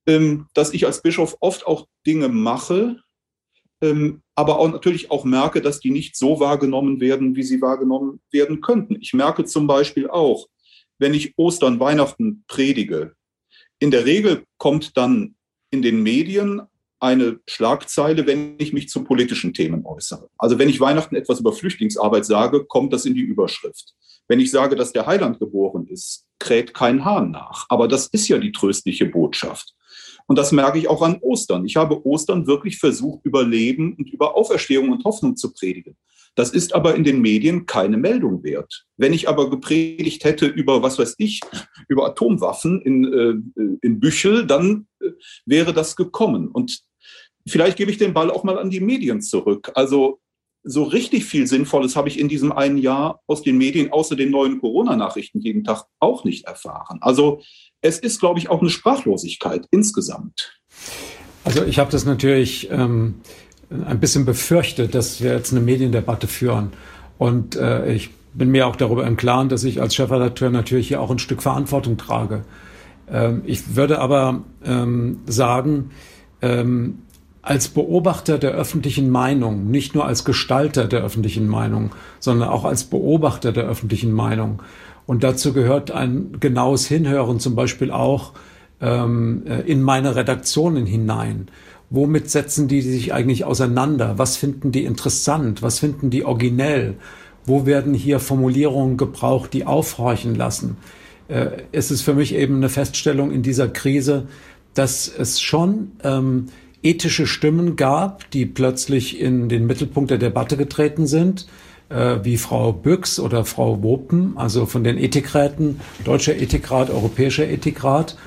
ähm, 0.07 0.47
dass 0.53 0.73
ich 0.73 0.85
als 0.85 1.01
Bischof 1.01 1.37
oft 1.39 1.65
auch 1.65 1.87
Dinge 2.05 2.29
mache, 2.29 3.01
ähm, 3.81 4.21
aber 4.35 4.59
auch 4.59 4.71
natürlich 4.71 5.09
auch 5.09 5.23
merke, 5.23 5.61
dass 5.61 5.79
die 5.79 5.91
nicht 5.91 6.15
so 6.15 6.39
wahrgenommen 6.39 7.01
werden, 7.01 7.35
wie 7.35 7.43
sie 7.43 7.61
wahrgenommen 7.61 8.21
werden 8.31 8.61
könnten. 8.61 8.97
Ich 9.01 9.13
merke 9.13 9.45
zum 9.45 9.65
Beispiel 9.65 10.07
auch, 10.07 10.47
wenn 10.99 11.15
ich 11.15 11.33
Ostern, 11.37 11.79
Weihnachten 11.79 12.43
predige, 12.47 13.15
in 13.79 13.89
der 13.89 14.05
Regel 14.05 14.45
kommt 14.59 14.97
dann 14.97 15.35
in 15.71 15.81
den 15.81 16.03
Medien 16.03 16.61
eine 16.99 17.39
Schlagzeile, 17.47 18.27
wenn 18.27 18.55
ich 18.59 18.73
mich 18.73 18.89
zu 18.89 19.03
politischen 19.03 19.53
Themen 19.53 19.85
äußere. 19.85 20.29
Also 20.37 20.59
wenn 20.59 20.69
ich 20.69 20.79
Weihnachten 20.79 21.15
etwas 21.15 21.39
über 21.39 21.51
Flüchtlingsarbeit 21.51 22.25
sage, 22.25 22.65
kommt 22.65 22.93
das 22.93 23.05
in 23.05 23.15
die 23.15 23.21
Überschrift. 23.21 23.95
Wenn 24.27 24.39
ich 24.39 24.51
sage, 24.51 24.75
dass 24.75 24.93
der 24.93 25.07
Heiland 25.07 25.39
geboren 25.39 25.87
ist, 25.87 26.27
kräht 26.39 26.73
kein 26.75 27.03
Hahn 27.03 27.31
nach. 27.31 27.65
Aber 27.69 27.87
das 27.87 28.07
ist 28.07 28.27
ja 28.27 28.37
die 28.37 28.51
tröstliche 28.51 29.07
Botschaft. 29.07 29.73
Und 30.27 30.37
das 30.37 30.51
merke 30.51 30.77
ich 30.77 30.87
auch 30.87 31.01
an 31.01 31.17
Ostern. 31.21 31.65
Ich 31.65 31.75
habe 31.75 32.05
Ostern 32.05 32.45
wirklich 32.47 32.77
versucht, 32.77 33.25
über 33.25 33.43
Leben 33.43 33.95
und 33.95 34.09
über 34.09 34.35
Auferstehung 34.35 34.89
und 34.89 35.03
Hoffnung 35.03 35.35
zu 35.35 35.51
predigen. 35.51 35.97
Das 36.35 36.51
ist 36.51 36.73
aber 36.73 36.95
in 36.95 37.03
den 37.03 37.21
Medien 37.21 37.65
keine 37.65 37.97
Meldung 37.97 38.43
wert. 38.43 38.85
Wenn 38.97 39.13
ich 39.13 39.27
aber 39.27 39.49
gepredigt 39.49 40.23
hätte 40.23 40.45
über, 40.45 40.81
was 40.81 40.97
weiß 40.97 41.15
ich, 41.17 41.41
über 41.89 42.05
Atomwaffen 42.05 42.81
in, 42.81 43.13
äh, 43.13 43.77
in 43.81 43.99
Büchel, 43.99 44.45
dann 44.45 44.87
äh, 45.01 45.11
wäre 45.45 45.73
das 45.73 45.95
gekommen. 45.95 46.47
Und 46.47 46.81
vielleicht 47.47 47.77
gebe 47.77 47.91
ich 47.91 47.97
den 47.97 48.13
Ball 48.13 48.31
auch 48.31 48.43
mal 48.43 48.57
an 48.57 48.69
die 48.69 48.79
Medien 48.79 49.21
zurück. 49.21 49.71
Also 49.75 50.19
so 50.63 50.83
richtig 50.83 51.25
viel 51.25 51.47
Sinnvolles 51.47 51.95
habe 51.95 52.07
ich 52.07 52.19
in 52.19 52.29
diesem 52.29 52.51
einen 52.51 52.77
Jahr 52.77 53.21
aus 53.27 53.41
den 53.41 53.57
Medien, 53.57 53.91
außer 53.91 54.15
den 54.15 54.29
neuen 54.29 54.59
Corona-Nachrichten 54.59 55.41
jeden 55.41 55.63
Tag 55.63 55.85
auch 55.99 56.23
nicht 56.23 56.45
erfahren. 56.45 56.99
Also 57.01 57.41
es 57.81 57.99
ist, 57.99 58.19
glaube 58.19 58.39
ich, 58.39 58.49
auch 58.49 58.61
eine 58.61 58.69
Sprachlosigkeit 58.69 59.67
insgesamt. 59.71 60.53
Also 61.43 61.65
ich 61.65 61.79
habe 61.79 61.91
das 61.91 62.05
natürlich 62.05 62.69
ähm, 62.69 63.15
ein 63.85 63.99
bisschen 63.99 64.25
befürchtet, 64.25 64.95
dass 64.95 65.21
wir 65.21 65.33
jetzt 65.33 65.51
eine 65.51 65.61
Mediendebatte 65.61 66.27
führen. 66.27 66.71
Und 67.17 67.55
äh, 67.55 67.91
ich 67.93 68.09
bin 68.33 68.49
mir 68.49 68.67
auch 68.67 68.75
darüber 68.75 69.05
im 69.05 69.17
Klaren, 69.17 69.49
dass 69.49 69.63
ich 69.63 69.81
als 69.81 69.95
Chefredakteur 69.95 70.49
natürlich 70.49 70.87
hier 70.87 71.01
auch 71.01 71.11
ein 71.11 71.19
Stück 71.19 71.41
Verantwortung 71.41 71.97
trage. 71.97 72.43
Ähm, 73.09 73.43
ich 73.45 73.75
würde 73.75 73.99
aber 73.99 74.43
ähm, 74.65 75.19
sagen, 75.25 75.91
ähm, 76.41 76.99
als 77.41 77.69
Beobachter 77.69 78.37
der 78.37 78.51
öffentlichen 78.51 79.09
Meinung, 79.09 79.71
nicht 79.71 79.95
nur 79.95 80.05
als 80.05 80.25
Gestalter 80.25 80.87
der 80.87 81.01
öffentlichen 81.01 81.47
Meinung, 81.47 81.91
sondern 82.19 82.49
auch 82.49 82.65
als 82.65 82.83
Beobachter 82.83 83.51
der 83.51 83.63
öffentlichen 83.63 84.11
Meinung, 84.11 84.61
und 85.07 85.23
dazu 85.23 85.51
gehört 85.51 85.91
ein 85.91 86.37
genaues 86.39 86.87
Hinhören 86.87 87.39
zum 87.39 87.55
Beispiel 87.55 87.91
auch 87.91 88.33
ähm, 88.79 89.43
äh, 89.45 89.61
in 89.61 89.81
meine 89.81 90.15
Redaktionen 90.15 90.85
hinein. 90.85 91.47
Womit 91.93 92.29
setzen 92.29 92.69
die 92.69 92.81
sich 92.81 93.13
eigentlich 93.13 93.43
auseinander? 93.43 94.17
Was 94.17 94.37
finden 94.37 94.71
die 94.71 94.85
interessant? 94.85 95.61
Was 95.61 95.79
finden 95.79 96.09
die 96.09 96.23
originell? 96.23 96.95
Wo 97.45 97.65
werden 97.65 97.93
hier 97.93 98.21
Formulierungen 98.21 98.95
gebraucht, 98.95 99.51
die 99.51 99.65
aufhorchen 99.65 100.33
lassen? 100.33 100.77
Äh, 101.27 101.63
es 101.73 101.91
ist 101.91 102.01
für 102.01 102.13
mich 102.13 102.33
eben 102.33 102.55
eine 102.55 102.69
Feststellung 102.69 103.31
in 103.31 103.43
dieser 103.43 103.67
Krise, 103.67 104.27
dass 104.73 105.09
es 105.09 105.41
schon 105.41 105.91
ähm, 106.01 106.45
ethische 106.81 107.27
Stimmen 107.27 107.75
gab, 107.75 108.31
die 108.31 108.45
plötzlich 108.45 109.19
in 109.19 109.49
den 109.49 109.67
Mittelpunkt 109.67 110.11
der 110.11 110.17
Debatte 110.17 110.55
getreten 110.55 111.07
sind, 111.07 111.45
äh, 111.89 112.19
wie 112.23 112.37
Frau 112.37 112.71
Büchs 112.71 113.19
oder 113.19 113.43
Frau 113.43 113.83
Wopen, 113.83 114.37
also 114.37 114.65
von 114.65 114.85
den 114.85 114.97
Ethikräten, 114.97 115.81
Deutscher 116.05 116.37
Ethikrat, 116.37 116.89
Europäischer 116.89 117.49
Ethikrat. 117.49 118.17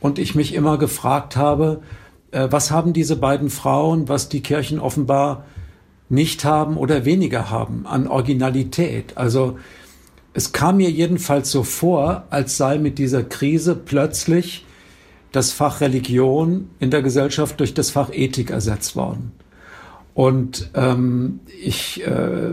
Und 0.00 0.18
ich 0.18 0.34
mich 0.34 0.52
immer 0.52 0.76
gefragt 0.76 1.36
habe, 1.36 1.80
was 2.50 2.70
haben 2.70 2.92
diese 2.92 3.16
beiden 3.16 3.50
Frauen, 3.50 4.08
was 4.08 4.28
die 4.28 4.42
Kirchen 4.42 4.80
offenbar 4.80 5.44
nicht 6.08 6.44
haben 6.44 6.76
oder 6.76 7.04
weniger 7.04 7.50
haben 7.50 7.86
an 7.86 8.06
Originalität. 8.06 9.16
Also 9.16 9.58
es 10.32 10.52
kam 10.52 10.78
mir 10.78 10.90
jedenfalls 10.90 11.50
so 11.50 11.62
vor, 11.62 12.24
als 12.30 12.56
sei 12.56 12.78
mit 12.78 12.98
dieser 12.98 13.22
Krise 13.22 13.74
plötzlich 13.74 14.66
das 15.32 15.52
Fach 15.52 15.80
Religion 15.80 16.70
in 16.78 16.90
der 16.90 17.02
Gesellschaft 17.02 17.58
durch 17.60 17.74
das 17.74 17.90
Fach 17.90 18.10
Ethik 18.12 18.50
ersetzt 18.50 18.96
worden. 18.96 19.32
Und 20.12 20.70
ähm, 20.74 21.40
ich 21.60 22.06
äh, 22.06 22.50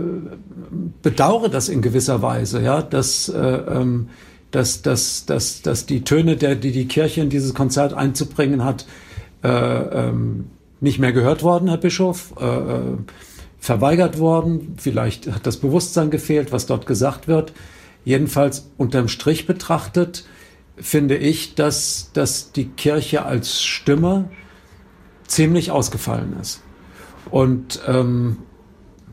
bedauere 1.03 1.49
das 1.49 1.69
in 1.69 1.83
gewisser 1.83 2.23
Weise, 2.23 2.61
ja, 2.61 2.81
dass, 2.81 3.29
äh, 3.29 3.37
ähm, 3.37 4.09
dass, 4.49 4.81
dass, 4.81 5.27
dass, 5.27 5.61
dass 5.61 5.85
die 5.85 6.03
Töne, 6.03 6.37
der, 6.37 6.55
die 6.55 6.71
die 6.71 6.87
Kirche 6.87 7.21
in 7.21 7.29
dieses 7.29 7.53
Konzert 7.53 7.93
einzubringen 7.93 8.63
hat, 8.63 8.83
äh, 8.83 9.10
ähm, 9.47 10.45
nicht 10.79 10.99
mehr 10.99 11.13
gehört 11.13 11.43
worden, 11.43 11.67
Herr 11.69 11.77
Bischof, 11.77 12.33
äh, 12.39 12.45
äh, 12.45 12.97
verweigert 13.59 14.19
worden. 14.19 14.75
Vielleicht 14.77 15.31
hat 15.31 15.45
das 15.45 15.57
Bewusstsein 15.57 16.09
gefehlt, 16.09 16.51
was 16.51 16.65
dort 16.65 16.85
gesagt 16.85 17.27
wird. 17.27 17.53
Jedenfalls 18.03 18.71
unterm 18.77 19.07
Strich 19.07 19.45
betrachtet 19.45 20.25
finde 20.77 21.15
ich, 21.17 21.53
dass, 21.53 22.09
dass 22.13 22.51
die 22.51 22.65
Kirche 22.65 23.25
als 23.25 23.61
Stimme 23.61 24.29
ziemlich 25.27 25.71
ausgefallen 25.71 26.35
ist. 26.41 26.61
Und 27.29 27.81
ähm, 27.87 28.37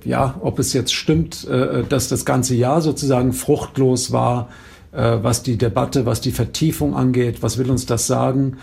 ja, 0.04 0.36
ob 0.40 0.58
es 0.58 0.72
jetzt 0.72 0.94
stimmt, 0.94 1.46
äh, 1.46 1.84
dass 1.84 2.08
das 2.08 2.24
ganze 2.24 2.54
Jahr 2.54 2.80
sozusagen 2.80 3.32
fruchtlos 3.32 4.12
war, 4.12 4.48
äh, 4.92 5.18
was 5.22 5.42
die 5.42 5.58
Debatte, 5.58 6.06
was 6.06 6.20
die 6.20 6.32
Vertiefung 6.32 6.96
angeht, 6.96 7.42
was 7.42 7.58
will 7.58 7.70
uns 7.70 7.86
das 7.86 8.06
sagen? 8.06 8.56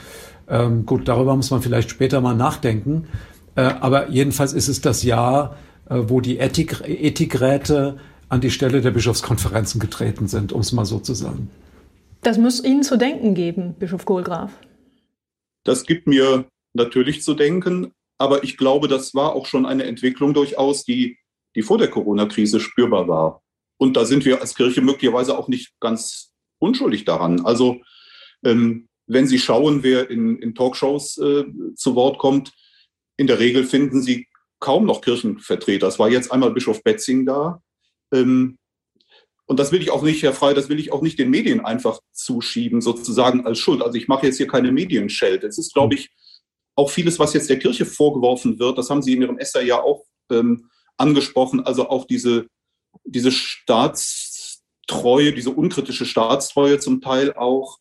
Ähm, 0.48 0.86
gut, 0.86 1.08
darüber 1.08 1.36
muss 1.36 1.52
man 1.52 1.62
vielleicht 1.62 1.90
später 1.90 2.22
mal 2.22 2.36
nachdenken. 2.36 3.08
Äh, 3.56 3.62
aber 3.62 4.10
jedenfalls 4.10 4.54
ist 4.54 4.68
es 4.68 4.82
das 4.82 5.04
Jahr, 5.04 5.58
äh, 5.90 6.02
wo 6.08 6.22
die 6.22 6.38
Ethik, 6.38 6.82
Ethikräte 6.86 7.98
an 8.30 8.42
die 8.42 8.52
Stelle 8.52 8.82
der 8.82 8.92
Bischofskonferenzen 8.92 9.80
getreten 9.80 10.28
sind, 10.28 10.52
um 10.52 10.62
es 10.62 10.72
mal 10.72 10.86
so 10.86 11.00
zu 11.00 11.14
sagen. 11.14 11.50
Das 12.22 12.38
muss 12.38 12.64
Ihnen 12.64 12.84
zu 12.84 12.98
denken 12.98 13.36
geben, 13.36 13.75
Bischof 13.78 14.06
Kohlgraf. 14.06 14.52
Das 15.64 15.86
gibt 15.86 16.08
mir 16.08 16.46
natürlich 16.74 17.24
zu 17.24 17.34
denken, 17.34 17.92
aber 18.18 18.44
ich 18.44 18.58
glaube, 18.58 18.88
das 18.88 19.14
war 19.14 19.34
auch 19.34 19.46
schon 19.46 19.66
eine 19.66 19.84
Entwicklung 19.84 20.34
durchaus, 20.34 20.84
die, 20.84 21.18
die 21.56 21.62
vor 21.62 21.78
der 21.78 21.90
Corona-Krise 21.90 22.60
spürbar 22.60 23.08
war. 23.08 23.42
Und 23.78 23.98
da 23.98 24.06
sind 24.06 24.25
wir 24.25 24.42
als 24.42 24.56
Kirche 24.56 24.82
möglicherweise 24.82 25.38
auch 25.38 25.48
nicht 25.48 25.74
ganz 25.80 26.32
unschuldig 26.60 27.06
daran. 27.06 27.46
Also 27.46 27.82
ähm, 28.44 28.88
wenn 29.08 29.28
Sie 29.28 29.40
schauen, 29.40 29.84
wer 29.84 30.10
in, 30.10 30.38
in 30.40 30.56
Talkshows 30.56 31.18
äh, 31.18 31.46
zu 31.76 31.96
Wort 31.96 32.18
kommt, 32.18 32.52
in 33.18 33.28
der 33.28 33.40
Regel 33.40 33.64
finden 33.64 34.02
Sie 34.02 34.28
kaum 34.60 34.86
noch 34.86 35.02
Kirchenvertreter. 35.02 35.88
Es 35.88 36.00
war 36.00 36.10
jetzt 36.10 36.32
einmal 36.32 36.52
Bischof 36.52 36.84
Betzing 36.84 37.26
da. 37.26 37.62
Ähm, 38.14 38.58
und 39.46 39.60
das 39.60 39.72
will 39.72 39.82
ich 39.82 39.92
auch 39.92 40.02
nicht, 40.02 40.24
Herr 40.24 40.34
Frey, 40.34 40.56
das 40.56 40.70
will 40.70 40.80
ich 40.80 40.92
auch 40.92 41.04
nicht 41.04 41.20
den 41.20 41.30
Medien 41.30 41.64
einfach 41.64 42.00
zuschieben, 42.12 42.82
sozusagen 42.82 43.46
als 43.46 43.60
Schuld. 43.60 43.84
Also 43.84 43.98
ich 43.98 44.08
mache 44.08 44.26
jetzt 44.26 44.38
hier 44.38 44.48
keine 44.48 44.72
Medienschelte. 44.72 45.46
Es 45.46 45.60
ist, 45.60 45.74
glaube 45.74 45.96
ich, 45.96 46.10
auch 46.76 46.90
vieles, 46.90 47.20
was 47.20 47.34
jetzt 47.34 47.50
der 47.50 47.60
Kirche 47.60 47.86
vorgeworfen 47.86 48.60
wird, 48.60 48.78
das 48.78 48.90
haben 48.90 49.02
Sie 49.02 49.14
in 49.14 49.22
Ihrem 49.22 49.38
Essay 49.38 49.66
ja 49.66 49.82
auch 49.82 50.06
ähm, 50.30 50.70
angesprochen, 50.98 51.66
also 51.66 51.90
auch 51.90 52.06
diese, 52.06 52.48
diese 53.06 53.32
Staatstreue, 53.32 55.34
diese 55.34 55.52
unkritische 55.52 56.06
Staatstreue 56.06 56.80
zum 56.80 57.02
Teil 57.02 57.34
auch, 57.34 57.80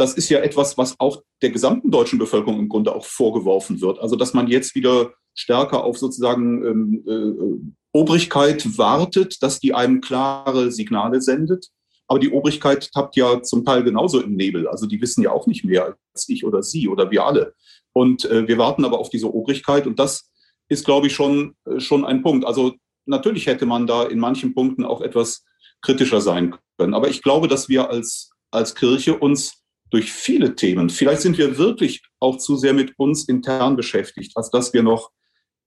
das 0.00 0.14
ist 0.14 0.30
ja 0.30 0.40
etwas, 0.40 0.78
was 0.78 0.98
auch 0.98 1.22
der 1.42 1.50
gesamten 1.50 1.90
deutschen 1.90 2.18
Bevölkerung 2.18 2.58
im 2.58 2.68
Grunde 2.68 2.94
auch 2.94 3.04
vorgeworfen 3.04 3.80
wird. 3.80 3.98
Also 3.98 4.16
dass 4.16 4.32
man 4.32 4.48
jetzt 4.48 4.74
wieder 4.74 5.12
stärker 5.34 5.84
auf 5.84 5.98
sozusagen 5.98 6.64
ähm, 6.64 7.04
äh, 7.06 7.70
Obrigkeit 7.92 8.78
wartet, 8.78 9.42
dass 9.42 9.60
die 9.60 9.74
einem 9.74 10.00
klare 10.00 10.72
Signale 10.72 11.20
sendet. 11.20 11.68
Aber 12.06 12.18
die 12.18 12.30
Obrigkeit 12.30 12.90
tappt 12.92 13.16
ja 13.16 13.42
zum 13.42 13.64
Teil 13.64 13.84
genauso 13.84 14.20
im 14.20 14.34
Nebel. 14.34 14.66
Also 14.66 14.86
die 14.86 15.00
wissen 15.00 15.22
ja 15.22 15.32
auch 15.32 15.46
nicht 15.46 15.64
mehr 15.64 15.96
als 16.14 16.28
ich 16.28 16.44
oder 16.44 16.62
Sie 16.62 16.88
oder 16.88 17.10
wir 17.10 17.24
alle. 17.24 17.54
Und 17.92 18.24
äh, 18.24 18.48
wir 18.48 18.58
warten 18.58 18.84
aber 18.84 18.98
auf 18.98 19.10
diese 19.10 19.32
Obrigkeit. 19.32 19.86
Und 19.86 19.98
das 19.98 20.30
ist, 20.68 20.84
glaube 20.84 21.08
ich, 21.08 21.14
schon, 21.14 21.56
äh, 21.66 21.78
schon 21.78 22.04
ein 22.04 22.22
Punkt. 22.22 22.46
Also 22.46 22.74
natürlich 23.06 23.46
hätte 23.46 23.66
man 23.66 23.86
da 23.86 24.04
in 24.04 24.18
manchen 24.18 24.54
Punkten 24.54 24.84
auch 24.84 25.02
etwas 25.02 25.44
kritischer 25.82 26.20
sein 26.20 26.56
können. 26.78 26.94
Aber 26.94 27.08
ich 27.08 27.22
glaube, 27.22 27.48
dass 27.48 27.68
wir 27.68 27.90
als, 27.90 28.30
als 28.50 28.74
Kirche 28.74 29.18
uns 29.18 29.59
durch 29.90 30.12
viele 30.12 30.54
Themen, 30.54 30.88
vielleicht 30.90 31.22
sind 31.22 31.38
wir 31.38 31.58
wirklich 31.58 32.02
auch 32.20 32.38
zu 32.38 32.56
sehr 32.56 32.74
mit 32.74 32.94
uns 32.98 33.28
intern 33.28 33.76
beschäftigt, 33.76 34.32
als 34.36 34.50
dass 34.50 34.72
wir 34.72 34.82
noch 34.82 35.10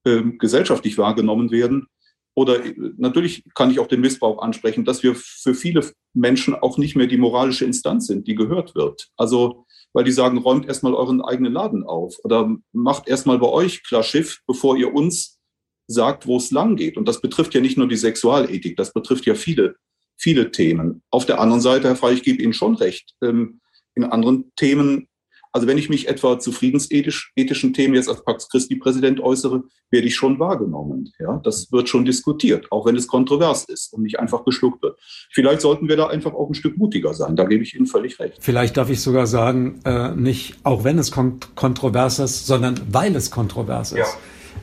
ähm, 0.05 0.37
gesellschaftlich 0.37 0.97
wahrgenommen 0.97 1.51
werden. 1.51 1.87
Oder 2.35 2.65
äh, 2.65 2.73
natürlich 2.97 3.43
kann 3.53 3.71
ich 3.71 3.79
auch 3.79 3.87
den 3.87 4.01
Missbrauch 4.01 4.41
ansprechen, 4.41 4.85
dass 4.85 5.03
wir 5.03 5.15
für 5.15 5.53
viele 5.53 5.85
Menschen 6.13 6.55
auch 6.55 6.77
nicht 6.77 6.95
mehr 6.95 7.07
die 7.07 7.17
moralische 7.17 7.65
Instanz 7.65 8.07
sind, 8.07 8.27
die 8.27 8.35
gehört 8.35 8.75
wird. 8.75 9.09
Also, 9.17 9.65
weil 9.93 10.03
die 10.03 10.11
sagen, 10.11 10.39
räumt 10.39 10.65
erstmal 10.65 10.93
euren 10.93 11.21
eigenen 11.21 11.53
Laden 11.53 11.83
auf 11.83 12.17
oder 12.23 12.55
macht 12.71 13.07
erstmal 13.07 13.39
bei 13.39 13.47
euch 13.47 13.83
klar 13.83 14.03
Schiff, 14.03 14.39
bevor 14.47 14.75
ihr 14.75 14.93
uns 14.93 15.39
sagt, 15.87 16.27
wo 16.27 16.37
es 16.37 16.51
lang 16.51 16.75
geht. 16.75 16.97
Und 16.97 17.07
das 17.07 17.21
betrifft 17.21 17.53
ja 17.53 17.61
nicht 17.61 17.77
nur 17.77 17.87
die 17.87 17.97
Sexualethik, 17.97 18.75
das 18.77 18.93
betrifft 18.93 19.25
ja 19.25 19.35
viele, 19.35 19.75
viele 20.17 20.51
Themen. 20.51 21.03
Auf 21.11 21.25
der 21.25 21.39
anderen 21.39 21.61
Seite, 21.61 21.89
Herr 21.89 21.95
Frey, 21.95 22.15
ich 22.15 22.23
gebe 22.23 22.41
Ihnen 22.41 22.53
schon 22.53 22.75
recht. 22.75 23.13
Ähm, 23.21 23.59
in 23.95 24.03
anderen 24.03 24.51
Themen 24.55 25.07
also 25.53 25.67
wenn 25.67 25.77
ich 25.77 25.87
mich 25.87 26.07
etwa 26.07 26.39
zu 26.39 26.51
friedensethischen 26.51 27.73
Themen 27.73 27.93
jetzt 27.93 28.09
als 28.09 28.25
Pax 28.25 28.49
Christi-Präsident 28.49 29.19
äußere, 29.19 29.63
werde 29.91 30.07
ich 30.07 30.15
schon 30.15 30.39
wahrgenommen. 30.39 31.13
Ja, 31.19 31.39
das 31.43 31.71
wird 31.71 31.87
schon 31.87 32.05
diskutiert, 32.05 32.71
auch 32.71 32.87
wenn 32.87 32.95
es 32.95 33.07
kontrovers 33.07 33.65
ist 33.65 33.93
und 33.93 34.01
nicht 34.01 34.19
einfach 34.19 34.45
geschluckt 34.45 34.81
wird. 34.81 34.99
Vielleicht 35.31 35.61
sollten 35.61 35.87
wir 35.87 35.95
da 35.95 36.07
einfach 36.07 36.33
auch 36.33 36.49
ein 36.49 36.55
Stück 36.55 36.77
mutiger 36.77 37.13
sein. 37.13 37.35
Da 37.35 37.43
gebe 37.43 37.63
ich 37.63 37.75
Ihnen 37.75 37.85
völlig 37.85 38.19
recht. 38.19 38.37
Vielleicht 38.39 38.77
darf 38.77 38.89
ich 38.89 39.01
sogar 39.01 39.27
sagen, 39.27 39.79
äh, 39.85 40.15
nicht 40.15 40.55
auch 40.63 40.83
wenn 40.83 40.97
es 40.97 41.11
kont 41.11 41.55
kontrovers 41.55 42.17
ist, 42.17 42.47
sondern 42.47 42.81
weil 42.89 43.15
es 43.15 43.29
kontrovers 43.29 43.91
ist. 43.91 43.99
Ja. 43.99 44.05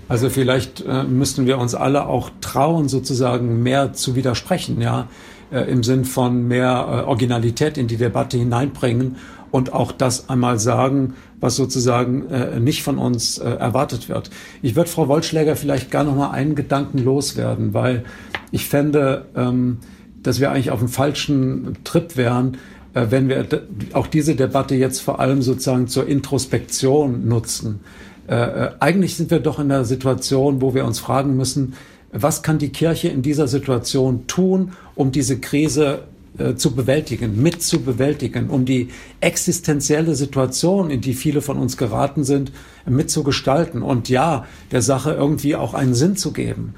Also 0.08 0.28
vielleicht 0.28 0.84
äh, 0.84 1.04
müssten 1.04 1.46
wir 1.46 1.58
uns 1.58 1.76
alle 1.76 2.06
auch 2.06 2.30
trauen, 2.40 2.88
sozusagen 2.88 3.62
mehr 3.62 3.92
zu 3.92 4.16
widersprechen, 4.16 4.80
ja, 4.80 5.08
im 5.56 5.82
Sinn 5.82 6.04
von 6.04 6.46
mehr 6.48 6.70
äh, 6.70 7.08
Originalität 7.08 7.76
in 7.78 7.88
die 7.88 7.96
Debatte 7.96 8.38
hineinbringen 8.38 9.16
und 9.50 9.72
auch 9.72 9.92
das 9.92 10.28
einmal 10.28 10.58
sagen, 10.58 11.14
was 11.40 11.56
sozusagen 11.56 12.28
äh, 12.28 12.60
nicht 12.60 12.82
von 12.82 12.98
uns 12.98 13.38
äh, 13.38 13.48
erwartet 13.48 14.08
wird. 14.08 14.30
Ich 14.62 14.76
würde 14.76 14.90
Frau 14.90 15.08
Wollschläger 15.08 15.56
vielleicht 15.56 15.90
gar 15.90 16.04
noch 16.04 16.14
mal 16.14 16.30
einen 16.30 16.54
Gedanken 16.54 16.98
loswerden, 16.98 17.74
weil 17.74 18.04
ich 18.52 18.68
fände, 18.68 19.26
ähm, 19.34 19.78
dass 20.22 20.40
wir 20.40 20.50
eigentlich 20.50 20.70
auf 20.70 20.80
dem 20.80 20.88
falschen 20.88 21.78
Trip 21.84 22.16
wären, 22.16 22.58
äh, 22.94 23.06
wenn 23.10 23.28
wir 23.28 23.46
auch 23.92 24.06
diese 24.06 24.34
Debatte 24.34 24.74
jetzt 24.74 25.00
vor 25.00 25.20
allem 25.20 25.42
sozusagen 25.42 25.88
zur 25.88 26.06
Introspektion 26.06 27.26
nutzen. 27.26 27.80
Äh, 28.28 28.34
äh, 28.34 28.70
eigentlich 28.78 29.16
sind 29.16 29.30
wir 29.30 29.40
doch 29.40 29.58
in 29.58 29.68
der 29.68 29.84
Situation, 29.84 30.60
wo 30.60 30.74
wir 30.74 30.84
uns 30.84 31.00
fragen 31.00 31.36
müssen, 31.36 31.74
was 32.12 32.42
kann 32.42 32.58
die 32.58 32.70
Kirche 32.70 33.08
in 33.08 33.22
dieser 33.22 33.48
Situation 33.48 34.26
tun, 34.26 34.72
um 34.94 35.12
diese 35.12 35.38
Krise 35.38 36.04
äh, 36.38 36.54
zu 36.54 36.74
bewältigen, 36.74 37.40
mit 37.40 37.62
zu 37.62 37.82
bewältigen, 37.82 38.50
um 38.50 38.64
die 38.64 38.88
existenzielle 39.20 40.14
Situation, 40.14 40.90
in 40.90 41.00
die 41.00 41.14
viele 41.14 41.42
von 41.42 41.58
uns 41.58 41.76
geraten 41.76 42.24
sind, 42.24 42.52
mitzugestalten 42.86 43.82
und 43.82 44.08
ja, 44.08 44.46
der 44.72 44.82
Sache 44.82 45.12
irgendwie 45.12 45.56
auch 45.56 45.74
einen 45.74 45.94
Sinn 45.94 46.16
zu 46.16 46.32
geben. 46.32 46.74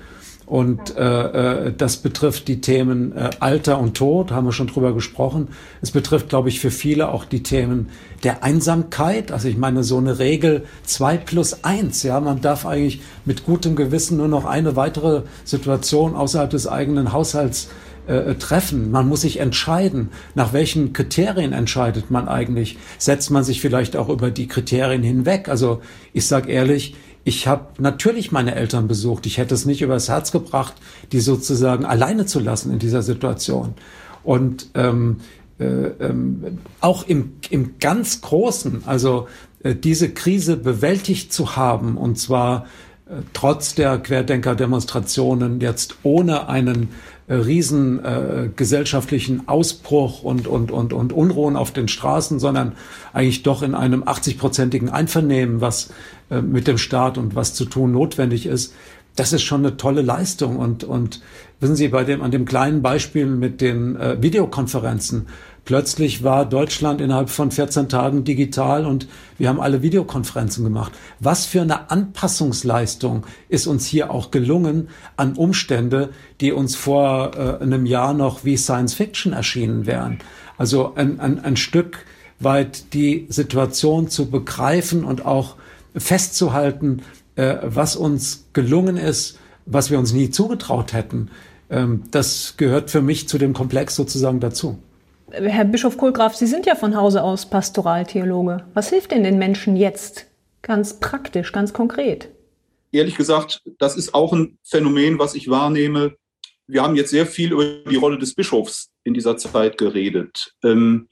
Und 0.46 0.96
äh, 0.96 1.66
äh, 1.66 1.72
das 1.76 1.98
betrifft 1.98 2.48
die 2.48 2.60
Themen 2.60 3.16
äh, 3.16 3.30
Alter 3.40 3.78
und 3.78 3.96
Tod, 3.96 4.32
haben 4.32 4.46
wir 4.46 4.52
schon 4.52 4.66
drüber 4.66 4.92
gesprochen. 4.92 5.48
Es 5.80 5.92
betrifft, 5.92 6.28
glaube 6.28 6.48
ich, 6.48 6.60
für 6.60 6.70
viele 6.70 7.08
auch 7.08 7.24
die 7.24 7.42
Themen 7.42 7.88
der 8.22 8.42
Einsamkeit. 8.42 9.32
Also 9.32 9.48
ich 9.48 9.56
meine, 9.56 9.84
so 9.84 9.98
eine 9.98 10.18
Regel 10.18 10.64
zwei 10.84 11.16
plus 11.16 11.64
eins. 11.64 12.02
Ja, 12.02 12.20
man 12.20 12.40
darf 12.40 12.66
eigentlich 12.66 13.00
mit 13.24 13.44
gutem 13.44 13.76
Gewissen 13.76 14.16
nur 14.18 14.28
noch 14.28 14.44
eine 14.44 14.76
weitere 14.76 15.22
Situation 15.44 16.14
außerhalb 16.14 16.50
des 16.50 16.66
eigenen 16.66 17.12
Haushalts 17.12 17.68
äh, 18.06 18.34
treffen. 18.34 18.90
Man 18.90 19.08
muss 19.08 19.20
sich 19.20 19.38
entscheiden, 19.38 20.10
nach 20.34 20.52
welchen 20.52 20.92
Kriterien 20.92 21.52
entscheidet 21.52 22.10
man 22.10 22.28
eigentlich. 22.28 22.76
Setzt 22.98 23.30
man 23.30 23.44
sich 23.44 23.60
vielleicht 23.60 23.96
auch 23.96 24.08
über 24.08 24.30
die 24.30 24.48
Kriterien 24.48 25.02
hinweg? 25.02 25.48
Also 25.48 25.80
ich 26.12 26.26
sage 26.26 26.50
ehrlich, 26.50 26.96
ich 27.24 27.46
habe 27.46 27.66
natürlich 27.78 28.32
meine 28.32 28.54
Eltern 28.54 28.88
besucht. 28.88 29.26
Ich 29.26 29.38
hätte 29.38 29.54
es 29.54 29.64
nicht 29.64 29.82
übers 29.82 30.08
Herz 30.08 30.32
gebracht, 30.32 30.74
die 31.12 31.20
sozusagen 31.20 31.84
alleine 31.84 32.26
zu 32.26 32.40
lassen 32.40 32.72
in 32.72 32.78
dieser 32.78 33.02
Situation. 33.02 33.74
Und 34.24 34.70
ähm, 34.74 35.18
äh, 35.58 35.64
ähm, 35.64 36.58
auch 36.80 37.06
im, 37.06 37.34
im 37.50 37.78
ganz 37.78 38.20
Großen, 38.20 38.82
also 38.86 39.28
äh, 39.62 39.74
diese 39.74 40.10
Krise 40.10 40.56
bewältigt 40.56 41.32
zu 41.32 41.56
haben, 41.56 41.96
und 41.96 42.18
zwar 42.18 42.66
äh, 43.08 43.16
trotz 43.32 43.74
der 43.74 43.98
Querdenker-Demonstrationen 43.98 45.60
jetzt 45.60 45.96
ohne 46.02 46.48
einen 46.48 46.88
riesen 47.34 48.04
äh, 48.04 48.48
gesellschaftlichen 48.54 49.48
Ausbruch 49.48 50.22
und, 50.22 50.46
und, 50.46 50.70
und, 50.70 50.92
und 50.92 51.12
Unruhen 51.12 51.56
auf 51.56 51.70
den 51.70 51.88
Straßen, 51.88 52.38
sondern 52.38 52.72
eigentlich 53.12 53.42
doch 53.42 53.62
in 53.62 53.74
einem 53.74 54.02
80-prozentigen 54.04 54.88
Einvernehmen, 54.88 55.60
was 55.60 55.90
äh, 56.30 56.42
mit 56.42 56.66
dem 56.66 56.78
Staat 56.78 57.18
und 57.18 57.34
was 57.34 57.54
zu 57.54 57.64
tun 57.64 57.92
notwendig 57.92 58.46
ist. 58.46 58.74
Das 59.16 59.32
ist 59.32 59.42
schon 59.42 59.60
eine 59.64 59.76
tolle 59.76 60.02
Leistung. 60.02 60.56
Und, 60.56 60.84
und 60.84 61.20
wissen 61.62 61.76
Sie, 61.76 61.88
bei 61.88 62.04
dem, 62.04 62.22
an 62.22 62.30
dem 62.30 62.44
kleinen 62.44 62.82
Beispiel 62.82 63.26
mit 63.26 63.60
den 63.60 63.96
äh, 63.96 64.20
Videokonferenzen, 64.20 65.26
Plötzlich 65.64 66.24
war 66.24 66.44
Deutschland 66.44 67.00
innerhalb 67.00 67.30
von 67.30 67.52
14 67.52 67.88
Tagen 67.88 68.24
digital 68.24 68.84
und 68.84 69.06
wir 69.38 69.48
haben 69.48 69.60
alle 69.60 69.80
Videokonferenzen 69.80 70.64
gemacht. 70.64 70.90
Was 71.20 71.46
für 71.46 71.60
eine 71.60 71.88
Anpassungsleistung 71.88 73.24
ist 73.48 73.68
uns 73.68 73.86
hier 73.86 74.10
auch 74.10 74.32
gelungen 74.32 74.88
an 75.16 75.34
Umstände, 75.34 76.10
die 76.40 76.50
uns 76.50 76.74
vor 76.74 77.36
äh, 77.36 77.62
einem 77.62 77.86
Jahr 77.86 78.12
noch 78.12 78.44
wie 78.44 78.56
Science 78.56 78.94
Fiction 78.94 79.32
erschienen 79.32 79.86
wären. 79.86 80.18
Also 80.58 80.96
ein, 80.96 81.20
ein, 81.20 81.38
ein 81.38 81.56
Stück 81.56 82.06
weit 82.40 82.92
die 82.92 83.26
Situation 83.28 84.08
zu 84.08 84.30
begreifen 84.30 85.04
und 85.04 85.24
auch 85.24 85.54
festzuhalten, 85.94 87.02
äh, 87.36 87.58
was 87.62 87.94
uns 87.94 88.46
gelungen 88.52 88.96
ist, 88.96 89.38
was 89.64 89.92
wir 89.92 90.00
uns 90.00 90.12
nie 90.12 90.30
zugetraut 90.30 90.92
hätten. 90.92 91.30
Ähm, 91.72 92.04
das 92.10 92.56
gehört 92.58 92.90
für 92.90 93.00
mich 93.00 93.28
zu 93.28 93.38
dem 93.38 93.54
Komplex 93.54 93.96
sozusagen 93.96 94.38
dazu. 94.40 94.78
Herr 95.30 95.64
Bischof 95.64 95.96
Kohlgraf, 95.96 96.36
Sie 96.36 96.46
sind 96.46 96.66
ja 96.66 96.74
von 96.74 96.94
Hause 96.94 97.22
aus 97.22 97.48
Pastoraltheologe. 97.48 98.66
Was 98.74 98.90
hilft 98.90 99.12
denn 99.12 99.24
den 99.24 99.38
Menschen 99.38 99.76
jetzt 99.76 100.26
ganz 100.60 101.00
praktisch, 101.00 101.52
ganz 101.52 101.72
konkret? 101.72 102.28
Ehrlich 102.92 103.16
gesagt, 103.16 103.62
das 103.78 103.96
ist 103.96 104.12
auch 104.12 104.34
ein 104.34 104.58
Phänomen, 104.62 105.18
was 105.18 105.34
ich 105.34 105.48
wahrnehme. 105.48 106.14
Wir 106.66 106.82
haben 106.82 106.94
jetzt 106.94 107.10
sehr 107.10 107.26
viel 107.26 107.52
über 107.52 107.64
die 107.64 107.96
Rolle 107.96 108.18
des 108.18 108.34
Bischofs 108.34 108.90
in 109.04 109.14
dieser 109.14 109.38
Zeit 109.38 109.78
geredet. 109.78 110.52
Ähm, 110.62 111.08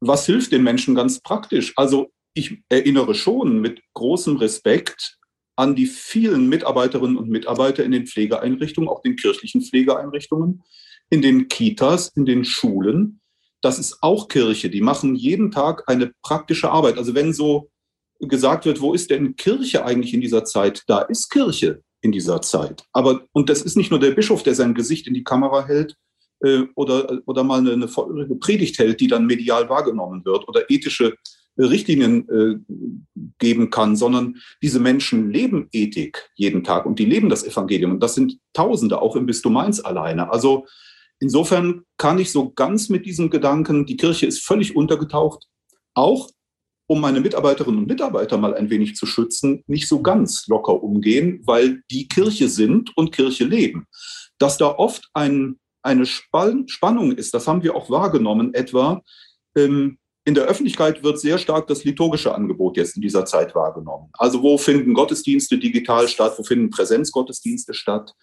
was 0.00 0.24
hilft 0.24 0.52
den 0.52 0.62
Menschen 0.62 0.94
ganz 0.94 1.20
praktisch? 1.20 1.74
Also 1.76 2.10
ich 2.32 2.62
erinnere 2.70 3.14
schon 3.14 3.60
mit 3.60 3.82
großem 3.92 4.36
Respekt 4.36 5.18
an 5.56 5.74
die 5.76 5.86
vielen 5.86 6.48
Mitarbeiterinnen 6.48 7.16
und 7.16 7.28
Mitarbeiter 7.28 7.84
in 7.84 7.92
den 7.92 8.06
Pflegeeinrichtungen, 8.06 8.88
auch 8.88 9.02
den 9.02 9.16
kirchlichen 9.16 9.62
Pflegeeinrichtungen, 9.62 10.62
in 11.10 11.22
den 11.22 11.48
Kitas, 11.48 12.08
in 12.16 12.24
den 12.24 12.44
Schulen. 12.44 13.20
Das 13.60 13.78
ist 13.78 13.98
auch 14.02 14.28
Kirche. 14.28 14.68
Die 14.68 14.80
machen 14.80 15.14
jeden 15.14 15.50
Tag 15.50 15.84
eine 15.86 16.12
praktische 16.22 16.70
Arbeit. 16.70 16.98
Also 16.98 17.14
wenn 17.14 17.32
so 17.32 17.70
gesagt 18.20 18.64
wird, 18.64 18.80
wo 18.80 18.94
ist 18.94 19.10
denn 19.10 19.36
Kirche 19.36 19.84
eigentlich 19.84 20.14
in 20.14 20.20
dieser 20.20 20.44
Zeit? 20.44 20.82
Da 20.86 21.00
ist 21.02 21.30
Kirche 21.30 21.82
in 22.00 22.12
dieser 22.12 22.42
Zeit. 22.42 22.84
Aber, 22.92 23.22
und 23.32 23.48
das 23.48 23.62
ist 23.62 23.76
nicht 23.76 23.90
nur 23.90 24.00
der 24.00 24.10
Bischof, 24.10 24.42
der 24.42 24.54
sein 24.54 24.74
Gesicht 24.74 25.06
in 25.06 25.14
die 25.14 25.24
Kamera 25.24 25.66
hält 25.66 25.96
äh, 26.40 26.64
oder, 26.74 27.20
oder 27.26 27.44
mal 27.44 27.60
eine, 27.60 27.72
eine 27.72 28.36
Predigt 28.36 28.78
hält, 28.78 29.00
die 29.00 29.08
dann 29.08 29.26
medial 29.26 29.68
wahrgenommen 29.68 30.24
wird 30.24 30.46
oder 30.48 30.70
ethische 30.70 31.14
Richtlinien 31.56 32.28
äh, 32.28 32.74
geben 33.38 33.70
kann, 33.70 33.96
sondern 33.96 34.36
diese 34.62 34.80
Menschen 34.80 35.30
leben 35.30 35.68
Ethik 35.72 36.30
jeden 36.34 36.64
Tag 36.64 36.86
und 36.86 36.98
die 36.98 37.04
leben 37.04 37.28
das 37.28 37.44
Evangelium. 37.44 37.92
Und 37.92 38.02
das 38.02 38.14
sind 38.14 38.38
Tausende, 38.52 39.00
auch 39.00 39.16
im 39.16 39.26
Bistum 39.26 39.52
Mainz 39.52 39.80
alleine. 39.80 40.30
Also 40.30 40.66
Insofern 41.20 41.84
kann 41.96 42.18
ich 42.18 42.32
so 42.32 42.50
ganz 42.50 42.88
mit 42.88 43.06
diesem 43.06 43.30
Gedanken, 43.30 43.86
die 43.86 43.96
Kirche 43.96 44.26
ist 44.26 44.44
völlig 44.44 44.76
untergetaucht, 44.76 45.46
auch 45.94 46.28
um 46.86 47.00
meine 47.00 47.20
Mitarbeiterinnen 47.20 47.80
und 47.80 47.88
Mitarbeiter 47.88 48.36
mal 48.36 48.54
ein 48.54 48.68
wenig 48.68 48.94
zu 48.96 49.06
schützen, 49.06 49.64
nicht 49.66 49.88
so 49.88 50.02
ganz 50.02 50.46
locker 50.48 50.82
umgehen, 50.82 51.40
weil 51.46 51.82
die 51.90 52.08
Kirche 52.08 52.48
sind 52.48 52.94
und 52.96 53.12
Kirche 53.12 53.44
leben. 53.44 53.86
Dass 54.38 54.58
da 54.58 54.66
oft 54.66 55.08
ein, 55.14 55.58
eine 55.82 56.04
Spannung 56.04 57.12
ist, 57.12 57.32
das 57.32 57.48
haben 57.48 57.62
wir 57.62 57.74
auch 57.74 57.88
wahrgenommen, 57.88 58.52
etwa 58.52 59.02
ähm, 59.56 59.98
in 60.26 60.34
der 60.34 60.44
Öffentlichkeit 60.44 61.02
wird 61.02 61.20
sehr 61.20 61.38
stark 61.38 61.66
das 61.66 61.84
liturgische 61.84 62.34
Angebot 62.34 62.76
jetzt 62.76 62.96
in 62.96 63.02
dieser 63.02 63.24
Zeit 63.26 63.54
wahrgenommen. 63.54 64.10
Also 64.14 64.42
wo 64.42 64.56
finden 64.56 64.94
Gottesdienste 64.94 65.58
digital 65.58 66.08
statt, 66.08 66.34
wo 66.38 66.42
finden 66.42 66.70
Präsenzgottesdienste 66.70 67.74
statt? 67.74 68.14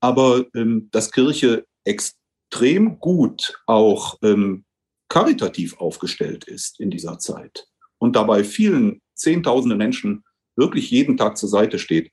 aber 0.00 0.46
ähm, 0.54 0.88
dass 0.92 1.10
Kirche 1.10 1.66
extrem 1.84 2.98
gut 2.98 3.60
auch 3.66 4.18
ähm, 4.22 4.64
karitativ 5.08 5.78
aufgestellt 5.78 6.44
ist 6.44 6.80
in 6.80 6.90
dieser 6.90 7.18
Zeit 7.18 7.66
und 7.98 8.16
dabei 8.16 8.44
vielen 8.44 9.00
Zehntausende 9.14 9.76
Menschen 9.76 10.24
wirklich 10.56 10.90
jeden 10.90 11.16
Tag 11.16 11.38
zur 11.38 11.48
Seite 11.48 11.78
steht, 11.78 12.12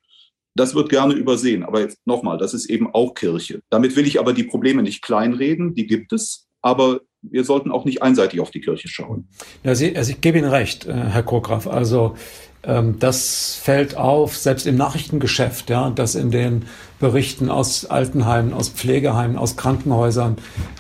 das 0.56 0.74
wird 0.76 0.90
gerne 0.90 1.14
übersehen. 1.14 1.64
Aber 1.64 1.82
jetzt 1.82 2.00
nochmal, 2.06 2.38
das 2.38 2.54
ist 2.54 2.70
eben 2.70 2.94
auch 2.94 3.14
Kirche. 3.14 3.62
Damit 3.70 3.96
will 3.96 4.08
ich 4.08 4.20
aber 4.20 4.34
die 4.34 4.44
Probleme 4.44 4.84
nicht 4.84 5.02
kleinreden, 5.02 5.74
die 5.74 5.88
gibt 5.88 6.14
es, 6.14 6.48
aber 6.62 7.02
wir 7.24 7.44
sollten 7.44 7.72
auch 7.72 7.86
nicht 7.86 8.02
einseitig 8.02 8.40
auf 8.40 8.52
die 8.52 8.62
Kirche 8.62 8.88
schauen. 8.88 9.28
Ja, 9.64 9.76
Sie, 9.76 9.96
also 9.96 10.12
ich 10.12 10.22
gebe 10.22 10.38
Ihnen 10.38 10.50
recht, 10.50 10.86
äh, 10.86 10.94
Herr 10.94 11.24
Krograf. 11.24 11.68
Also 11.68 12.16
ähm, 12.64 12.98
das 13.00 13.60
fällt 13.62 13.98
auf, 13.98 14.38
selbst 14.38 14.66
im 14.68 14.76
Nachrichtengeschäft, 14.76 15.70
ja, 15.70 15.90
dass 15.90 16.16
in 16.16 16.32
den 16.32 16.66
Berichten 17.00 17.50
aus 17.50 17.86
Altenheimen, 17.86 18.54
aus 18.54 18.70
Pflegeheimen, 18.70 19.38
aus 19.38 19.58
Krankenhäusern, 19.58 20.38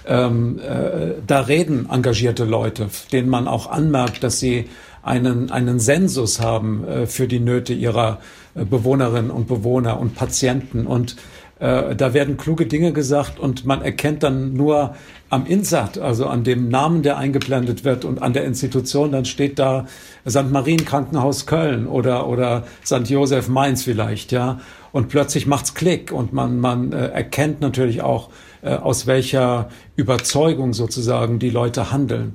ähm, 0.07 0.59
äh, 0.59 1.15
da 1.25 1.41
reden 1.41 1.89
engagierte 1.89 2.45
Leute, 2.45 2.89
denen 3.11 3.29
man 3.29 3.47
auch 3.47 3.69
anmerkt, 3.69 4.23
dass 4.23 4.39
sie 4.39 4.69
einen, 5.01 5.51
einen 5.51 5.79
Sensus 5.79 6.39
haben 6.39 6.87
äh, 6.87 7.07
für 7.07 7.27
die 7.27 7.41
Nöte 7.41 7.73
ihrer 7.73 8.19
äh, 8.55 8.63
Bewohnerinnen 8.63 9.31
und 9.31 9.47
Bewohner 9.47 9.99
und 9.99 10.15
Patienten. 10.15 10.87
Und 10.87 11.17
äh, 11.63 11.95
da 11.95 12.13
werden 12.13 12.35
kluge 12.35 12.65
Dinge 12.65 12.91
gesagt 12.91 13.39
und 13.39 13.65
man 13.65 13.81
erkennt 13.81 14.21
dann 14.21 14.51
nur 14.51 14.95
am 15.29 15.45
Insat, 15.45 15.97
also 15.97 16.27
an 16.27 16.43
dem 16.43 16.67
Namen, 16.67 17.03
der 17.03 17.17
eingeblendet 17.17 17.85
wird 17.85 18.03
und 18.03 18.21
an 18.21 18.33
der 18.33 18.43
Institution, 18.43 19.13
dann 19.13 19.23
steht 19.23 19.59
da 19.59 19.85
St. 20.27 20.51
Marien 20.51 20.83
Krankenhaus 20.83 21.45
Köln 21.45 21.87
oder, 21.87 22.27
oder 22.27 22.65
St. 22.83 23.09
Josef 23.09 23.47
Mainz 23.47 23.83
vielleicht, 23.83 24.33
ja. 24.33 24.59
Und 24.91 25.07
plötzlich 25.07 25.47
macht's 25.47 25.73
Klick 25.73 26.11
und 26.11 26.33
man, 26.33 26.59
man 26.59 26.91
äh, 26.91 27.07
erkennt 27.07 27.61
natürlich 27.61 28.01
auch, 28.01 28.29
äh, 28.61 28.75
aus 28.75 29.07
welcher 29.07 29.69
Überzeugung 29.95 30.73
sozusagen 30.73 31.39
die 31.39 31.49
Leute 31.49 31.93
handeln. 31.93 32.33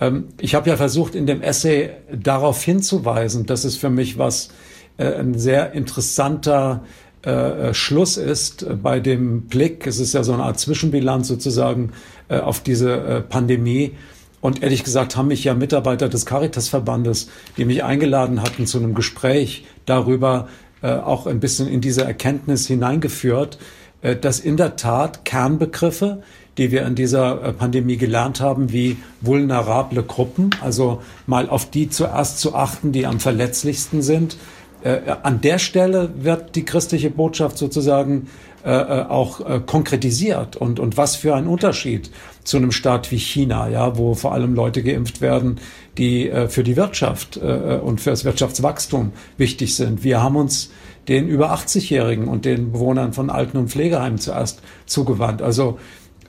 Ähm, 0.00 0.30
ich 0.40 0.56
habe 0.56 0.68
ja 0.68 0.76
versucht, 0.76 1.14
in 1.14 1.26
dem 1.26 1.42
Essay 1.42 1.90
darauf 2.12 2.60
hinzuweisen, 2.64 3.46
dass 3.46 3.62
es 3.62 3.76
für 3.76 3.90
mich 3.90 4.18
was 4.18 4.50
äh, 4.96 5.14
ein 5.14 5.38
sehr 5.38 5.72
interessanter 5.72 6.82
äh, 7.24 7.72
Schluss 7.74 8.16
ist 8.16 8.66
bei 8.82 9.00
dem 9.00 9.42
Blick. 9.42 9.86
Es 9.86 9.98
ist 9.98 10.14
ja 10.14 10.22
so 10.22 10.32
eine 10.32 10.42
Art 10.42 10.58
Zwischenbilanz 10.60 11.28
sozusagen 11.28 11.92
äh, 12.28 12.38
auf 12.38 12.60
diese 12.60 12.92
äh, 12.92 13.20
Pandemie. 13.20 13.92
Und 14.40 14.62
ehrlich 14.62 14.84
gesagt 14.84 15.16
haben 15.16 15.28
mich 15.28 15.42
ja 15.44 15.54
Mitarbeiter 15.54 16.10
des 16.10 16.26
Caritas-Verbandes, 16.26 17.30
die 17.56 17.64
mich 17.64 17.82
eingeladen 17.82 18.42
hatten 18.42 18.66
zu 18.66 18.78
einem 18.78 18.94
Gespräch 18.94 19.64
darüber, 19.86 20.48
äh, 20.82 20.92
auch 20.92 21.26
ein 21.26 21.40
bisschen 21.40 21.66
in 21.66 21.80
diese 21.80 22.04
Erkenntnis 22.04 22.66
hineingeführt, 22.66 23.58
äh, 24.02 24.16
dass 24.16 24.40
in 24.40 24.58
der 24.58 24.76
Tat 24.76 25.24
Kernbegriffe, 25.24 26.22
die 26.58 26.70
wir 26.70 26.86
in 26.86 26.94
dieser 26.94 27.42
äh, 27.42 27.52
Pandemie 27.54 27.96
gelernt 27.96 28.42
haben, 28.42 28.70
wie 28.70 28.98
vulnerable 29.22 30.02
Gruppen, 30.02 30.50
also 30.60 31.00
mal 31.26 31.48
auf 31.48 31.70
die 31.70 31.88
zuerst 31.88 32.38
zu 32.38 32.54
achten, 32.54 32.92
die 32.92 33.06
am 33.06 33.20
verletzlichsten 33.20 34.02
sind, 34.02 34.34
äh, 34.34 34.36
an 34.84 35.40
der 35.40 35.58
Stelle 35.58 36.10
wird 36.16 36.56
die 36.56 36.64
christliche 36.64 37.08
Botschaft 37.08 37.56
sozusagen 37.56 38.28
äh, 38.64 38.70
äh, 38.70 39.02
auch 39.02 39.40
äh, 39.40 39.60
konkretisiert 39.60 40.56
und, 40.56 40.80
und 40.80 40.96
was 40.96 41.16
für 41.16 41.34
ein 41.34 41.46
Unterschied 41.46 42.10
zu 42.44 42.56
einem 42.56 42.72
Staat 42.72 43.10
wie 43.10 43.18
China, 43.18 43.68
ja, 43.68 43.98
wo 43.98 44.14
vor 44.14 44.32
allem 44.32 44.54
Leute 44.54 44.82
geimpft 44.82 45.20
werden, 45.20 45.60
die 45.98 46.30
äh, 46.30 46.48
für 46.48 46.64
die 46.64 46.74
Wirtschaft 46.74 47.36
äh, 47.36 47.78
und 47.82 48.00
für 48.00 48.08
das 48.08 48.24
Wirtschaftswachstum 48.24 49.12
wichtig 49.36 49.76
sind. 49.76 50.02
Wir 50.02 50.22
haben 50.22 50.36
uns 50.36 50.70
den 51.08 51.28
über 51.28 51.52
80-Jährigen 51.52 52.26
und 52.26 52.46
den 52.46 52.72
Bewohnern 52.72 53.12
von 53.12 53.28
Alten- 53.28 53.58
und 53.58 53.68
Pflegeheimen 53.68 54.18
zuerst 54.18 54.62
zugewandt. 54.86 55.42
Also 55.42 55.78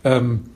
ähm, 0.04 0.50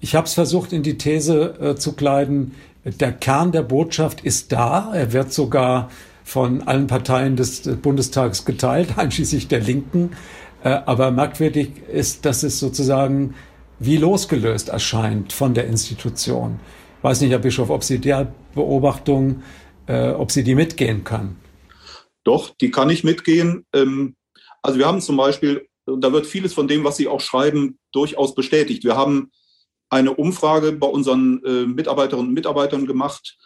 ich 0.00 0.14
habe 0.14 0.26
es 0.26 0.34
versucht, 0.34 0.74
in 0.74 0.82
die 0.82 0.98
These 0.98 1.54
äh, 1.58 1.76
zu 1.76 1.94
kleiden, 1.94 2.52
der 2.84 3.12
Kern 3.12 3.50
der 3.50 3.62
Botschaft 3.62 4.20
ist 4.20 4.52
da. 4.52 4.92
Er 4.94 5.14
wird 5.14 5.32
sogar 5.32 5.88
von 6.26 6.62
allen 6.62 6.88
Parteien 6.88 7.36
des 7.36 7.62
Bundestags 7.80 8.44
geteilt, 8.44 8.88
einschließlich 8.98 9.46
der 9.46 9.60
Linken. 9.60 10.10
Äh, 10.64 10.70
aber 10.70 11.12
merkwürdig 11.12 11.70
ist, 11.90 12.24
dass 12.26 12.42
es 12.42 12.58
sozusagen 12.58 13.36
wie 13.78 13.96
losgelöst 13.96 14.68
erscheint 14.70 15.32
von 15.32 15.54
der 15.54 15.68
Institution. 15.68 16.58
Ich 16.98 17.04
weiß 17.04 17.20
nicht, 17.20 17.30
Herr 17.30 17.38
Bischof, 17.38 17.70
ob 17.70 17.84
Sie 17.84 18.00
der 18.00 18.34
Beobachtung, 18.56 19.44
äh, 19.86 20.10
ob 20.10 20.32
Sie 20.32 20.42
die 20.42 20.56
mitgehen 20.56 21.04
können. 21.04 21.40
Doch, 22.24 22.50
die 22.60 22.72
kann 22.72 22.90
ich 22.90 23.04
mitgehen. 23.04 23.64
Ähm, 23.72 24.16
also 24.62 24.80
wir 24.80 24.86
haben 24.86 25.00
zum 25.00 25.16
Beispiel, 25.16 25.68
da 25.86 26.12
wird 26.12 26.26
vieles 26.26 26.52
von 26.52 26.66
dem, 26.66 26.82
was 26.82 26.96
Sie 26.96 27.06
auch 27.06 27.20
schreiben, 27.20 27.78
durchaus 27.92 28.34
bestätigt. 28.34 28.82
Wir 28.82 28.96
haben 28.96 29.30
eine 29.90 30.12
Umfrage 30.12 30.72
bei 30.72 30.88
unseren 30.88 31.40
äh, 31.44 31.66
Mitarbeiterinnen 31.66 32.30
und 32.30 32.34
Mitarbeitern 32.34 32.84
gemacht, 32.84 33.36
äh, 33.38 33.45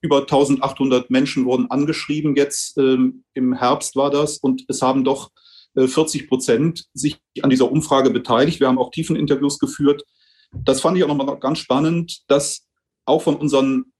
über 0.00 0.20
1800 0.20 1.10
Menschen 1.10 1.44
wurden 1.44 1.70
angeschrieben, 1.70 2.34
jetzt 2.34 2.78
ähm, 2.78 3.24
im 3.34 3.52
Herbst 3.52 3.94
war 3.94 4.10
das, 4.10 4.38
und 4.38 4.64
es 4.68 4.80
haben 4.80 5.04
doch 5.04 5.30
äh, 5.74 5.86
40 5.86 6.28
Prozent 6.28 6.86
sich 6.94 7.18
an 7.42 7.50
dieser 7.50 7.70
Umfrage 7.70 8.10
beteiligt. 8.10 8.60
Wir 8.60 8.68
haben 8.68 8.78
auch 8.78 8.90
tiefen 8.90 9.16
Interviews 9.16 9.58
geführt. 9.58 10.04
Das 10.52 10.80
fand 10.80 10.96
ich 10.96 11.04
auch 11.04 11.08
nochmal 11.08 11.38
ganz 11.38 11.58
spannend, 11.58 12.22
dass 12.28 12.66
auch 13.04 13.22
von 13.22 13.36
unseren 13.36 13.92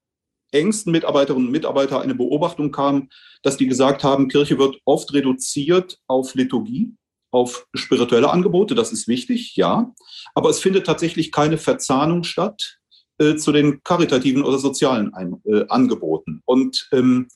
engsten 0.53 0.93
Mitarbeiterinnen 0.93 1.47
und 1.47 1.53
Mitarbeitern 1.53 2.03
eine 2.03 2.15
Beobachtung 2.15 2.73
kam, 2.73 3.09
dass 3.43 3.57
die 3.57 3.67
gesagt 3.67 4.03
haben, 4.03 4.29
Kirche 4.29 4.59
wird 4.59 4.79
oft 4.85 5.13
reduziert 5.13 5.99
auf 6.09 6.35
Liturgie, 6.35 6.95
auf 7.31 7.67
spirituelle 7.75 8.31
Angebote. 8.31 8.75
Das 8.75 8.93
ist 8.93 9.07
wichtig, 9.07 9.55
ja. 9.57 9.93
Aber 10.35 10.51
es 10.51 10.59
findet 10.59 10.87
tatsächlich 10.87 11.31
keine 11.31 11.57
Verzahnung 11.57 12.25
statt 12.25 12.80
äh, 13.21 13.37
zu 13.37 13.53
den 13.53 13.83
karitativen 13.85 14.43
oder 14.43 14.59
sozialen 14.59 15.13
Ein 15.13 15.43
äh, 15.45 15.67
Angeboten. 15.69 16.41
Und, 16.47 16.89
ähm, 16.93 17.29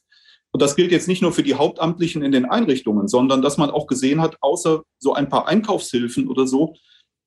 und 0.50 0.62
das 0.62 0.76
gilt 0.76 0.90
jetzt 0.90 1.08
nicht 1.08 1.20
nur 1.20 1.32
für 1.32 1.42
die 1.42 1.54
Hauptamtlichen 1.54 2.22
in 2.22 2.32
den 2.32 2.46
Einrichtungen, 2.46 3.06
sondern 3.06 3.42
dass 3.42 3.58
man 3.58 3.70
auch 3.70 3.86
gesehen 3.86 4.22
hat, 4.22 4.38
außer 4.40 4.82
so 4.98 5.12
ein 5.12 5.28
paar 5.28 5.46
Einkaufshilfen 5.46 6.28
oder 6.28 6.46
so, 6.46 6.74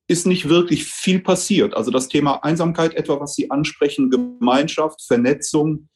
ist 0.08 0.26
nicht 0.26 0.48
wirklich 0.48 0.86
viel 0.86 1.20
passiert. 1.20 1.74
Also 1.74 1.92
das 1.92 2.08
Thema 2.08 2.42
Einsamkeit, 2.42 2.94
etwa 2.94 3.20
was 3.20 3.34
Sie 3.34 3.50
ansprechen, 3.50 4.10
Gemeinschaft, 4.10 5.02
Vernetzung, 5.06 5.88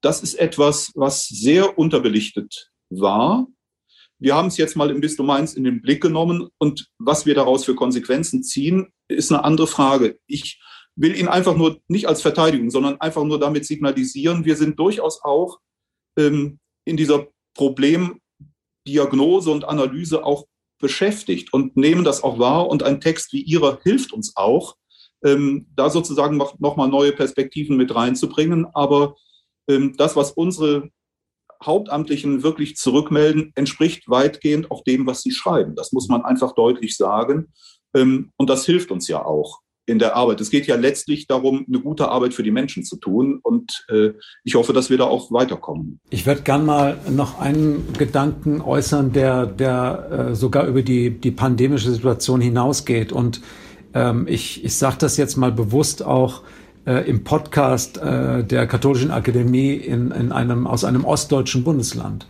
das 0.00 0.22
ist 0.22 0.34
etwas, 0.34 0.90
was 0.94 1.26
sehr 1.28 1.78
unterbelichtet 1.78 2.70
war. 2.90 3.46
Wir 4.18 4.34
haben 4.34 4.48
es 4.48 4.56
jetzt 4.56 4.74
mal 4.74 4.90
im 4.90 5.00
Bistum 5.00 5.26
Mainz 5.26 5.54
in 5.54 5.62
den 5.62 5.82
Blick 5.82 6.02
genommen 6.02 6.48
und 6.58 6.88
was 6.98 7.26
wir 7.26 7.36
daraus 7.36 7.64
für 7.64 7.76
Konsequenzen 7.76 8.42
ziehen, 8.42 8.88
ist 9.06 9.30
eine 9.30 9.44
andere 9.44 9.68
Frage. 9.68 10.18
Ich 10.26 10.60
will 10.98 11.16
ihn 11.16 11.28
einfach 11.28 11.56
nur 11.56 11.80
nicht 11.86 12.08
als 12.08 12.22
Verteidigung, 12.22 12.70
sondern 12.70 13.00
einfach 13.00 13.24
nur 13.24 13.38
damit 13.38 13.64
signalisieren, 13.64 14.44
wir 14.44 14.56
sind 14.56 14.78
durchaus 14.78 15.22
auch 15.22 15.58
ähm, 16.18 16.58
in 16.84 16.96
dieser 16.96 17.28
Problemdiagnose 17.54 19.50
und 19.50 19.64
Analyse 19.64 20.24
auch 20.24 20.46
beschäftigt 20.80 21.52
und 21.52 21.76
nehmen 21.76 22.04
das 22.04 22.22
auch 22.22 22.38
wahr. 22.38 22.68
Und 22.68 22.82
ein 22.82 23.00
Text 23.00 23.32
wie 23.32 23.42
Ihrer 23.42 23.78
hilft 23.82 24.12
uns 24.12 24.36
auch, 24.36 24.76
ähm, 25.24 25.68
da 25.74 25.88
sozusagen 25.88 26.36
noch, 26.36 26.58
noch 26.58 26.76
mal 26.76 26.88
neue 26.88 27.12
Perspektiven 27.12 27.76
mit 27.76 27.94
reinzubringen. 27.94 28.66
Aber 28.74 29.16
ähm, 29.68 29.94
das, 29.96 30.16
was 30.16 30.32
unsere 30.32 30.90
Hauptamtlichen 31.64 32.42
wirklich 32.42 32.76
zurückmelden, 32.76 33.52
entspricht 33.54 34.08
weitgehend 34.08 34.70
auch 34.70 34.82
dem, 34.84 35.06
was 35.06 35.22
sie 35.22 35.32
schreiben. 35.32 35.74
Das 35.74 35.92
muss 35.92 36.08
man 36.08 36.24
einfach 36.24 36.54
deutlich 36.54 36.96
sagen. 36.96 37.52
Ähm, 37.94 38.32
und 38.36 38.50
das 38.50 38.64
hilft 38.64 38.90
uns 38.90 39.08
ja 39.08 39.24
auch 39.24 39.60
in 39.88 39.98
der 39.98 40.16
Arbeit. 40.16 40.40
Es 40.40 40.50
geht 40.50 40.66
ja 40.66 40.76
letztlich 40.76 41.26
darum, 41.26 41.64
eine 41.66 41.80
gute 41.80 42.08
Arbeit 42.08 42.34
für 42.34 42.42
die 42.42 42.50
Menschen 42.50 42.84
zu 42.84 42.96
tun. 42.96 43.40
Und 43.42 43.86
äh, 43.88 44.10
ich 44.44 44.54
hoffe, 44.54 44.72
dass 44.72 44.90
wir 44.90 44.98
da 44.98 45.04
auch 45.04 45.32
weiterkommen. 45.32 45.98
Ich 46.10 46.26
würde 46.26 46.42
gern 46.42 46.66
mal 46.66 46.98
noch 47.10 47.40
einen 47.40 47.92
Gedanken 47.96 48.60
äußern, 48.60 49.12
der, 49.12 49.46
der 49.46 50.28
äh, 50.30 50.34
sogar 50.34 50.66
über 50.66 50.82
die, 50.82 51.10
die 51.10 51.30
pandemische 51.30 51.90
Situation 51.90 52.40
hinausgeht. 52.40 53.12
Und 53.12 53.40
ähm, 53.94 54.26
ich, 54.28 54.64
ich 54.64 54.76
sage 54.76 54.96
das 54.98 55.16
jetzt 55.16 55.36
mal 55.36 55.52
bewusst 55.52 56.04
auch 56.04 56.42
äh, 56.86 57.08
im 57.08 57.24
Podcast 57.24 57.98
äh, 57.98 58.44
der 58.44 58.66
Katholischen 58.66 59.10
Akademie 59.10 59.72
in, 59.72 60.10
in 60.10 60.32
einem, 60.32 60.66
aus 60.66 60.84
einem 60.84 61.04
ostdeutschen 61.04 61.64
Bundesland. 61.64 62.26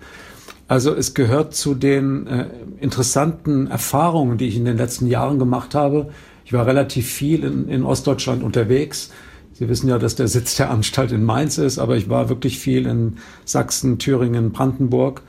Also 0.68 0.94
es 0.94 1.14
gehört 1.14 1.54
zu 1.54 1.74
den 1.74 2.26
äh, 2.26 2.46
interessanten 2.78 3.68
Erfahrungen, 3.68 4.36
die 4.36 4.48
ich 4.48 4.56
in 4.56 4.66
den 4.66 4.76
letzten 4.76 5.06
Jahren 5.06 5.38
gemacht 5.38 5.74
habe, 5.74 6.10
ich 6.48 6.54
war 6.54 6.66
relativ 6.66 7.06
viel 7.06 7.44
in, 7.44 7.68
in 7.68 7.84
Ostdeutschland 7.84 8.42
unterwegs. 8.42 9.10
Sie 9.52 9.68
wissen 9.68 9.86
ja, 9.86 9.98
dass 9.98 10.14
der 10.14 10.28
Sitz 10.28 10.56
der 10.56 10.70
Anstalt 10.70 11.12
in 11.12 11.22
Mainz 11.22 11.58
ist, 11.58 11.78
aber 11.78 11.98
ich 11.98 12.08
war 12.08 12.30
wirklich 12.30 12.58
viel 12.58 12.86
in 12.86 13.18
Sachsen, 13.44 13.98
Thüringen, 13.98 14.50
Brandenburg. 14.50 15.20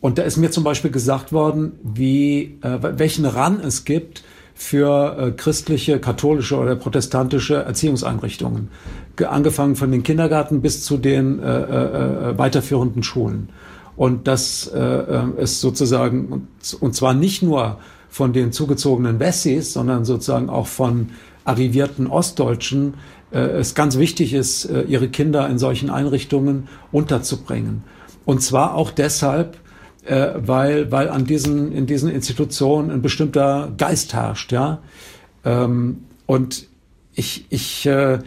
Und 0.00 0.18
da 0.18 0.24
ist 0.24 0.38
mir 0.38 0.50
zum 0.50 0.64
Beispiel 0.64 0.90
gesagt 0.90 1.32
worden, 1.32 1.74
wie, 1.84 2.58
äh, 2.62 2.78
welchen 2.98 3.26
Ran 3.26 3.60
es 3.60 3.84
gibt 3.84 4.24
für 4.52 5.16
äh, 5.16 5.30
christliche, 5.30 6.00
katholische 6.00 6.56
oder 6.56 6.74
protestantische 6.74 7.54
Erziehungseinrichtungen. 7.54 8.70
Ge 9.14 9.28
angefangen 9.28 9.76
von 9.76 9.92
den 9.92 10.02
Kindergarten 10.02 10.62
bis 10.62 10.82
zu 10.82 10.96
den 10.96 11.38
äh, 11.38 11.44
äh, 11.44 12.30
äh 12.30 12.38
weiterführenden 12.38 13.04
Schulen. 13.04 13.50
Und 13.94 14.26
das 14.26 14.66
äh, 14.66 14.80
äh 14.80 15.42
ist 15.44 15.60
sozusagen, 15.60 16.48
und 16.80 16.94
zwar 16.96 17.14
nicht 17.14 17.40
nur 17.40 17.78
von 18.10 18.32
den 18.32 18.52
zugezogenen 18.52 19.20
Wessis, 19.20 19.72
sondern 19.72 20.04
sozusagen 20.04 20.50
auch 20.50 20.66
von 20.66 21.10
arrivierten 21.44 22.06
Ostdeutschen 22.06 22.94
äh, 23.32 23.38
es 23.38 23.74
ganz 23.74 23.96
wichtig 23.98 24.34
ist, 24.34 24.64
äh, 24.66 24.82
ihre 24.82 25.08
Kinder 25.08 25.48
in 25.48 25.58
solchen 25.58 25.90
Einrichtungen 25.90 26.68
unterzubringen. 26.92 27.84
Und 28.24 28.42
zwar 28.42 28.74
auch 28.74 28.90
deshalb, 28.90 29.56
äh, 30.04 30.30
weil, 30.36 30.90
weil 30.90 31.08
an 31.08 31.24
diesen, 31.24 31.72
in 31.72 31.86
diesen 31.86 32.10
Institutionen 32.10 32.90
ein 32.90 33.02
bestimmter 33.02 33.72
Geist 33.76 34.14
herrscht, 34.14 34.52
ja. 34.52 34.80
Ähm, 35.44 36.04
und 36.26 36.68
ich, 37.14 37.46
ich 37.50 37.86
äh, 37.86 38.18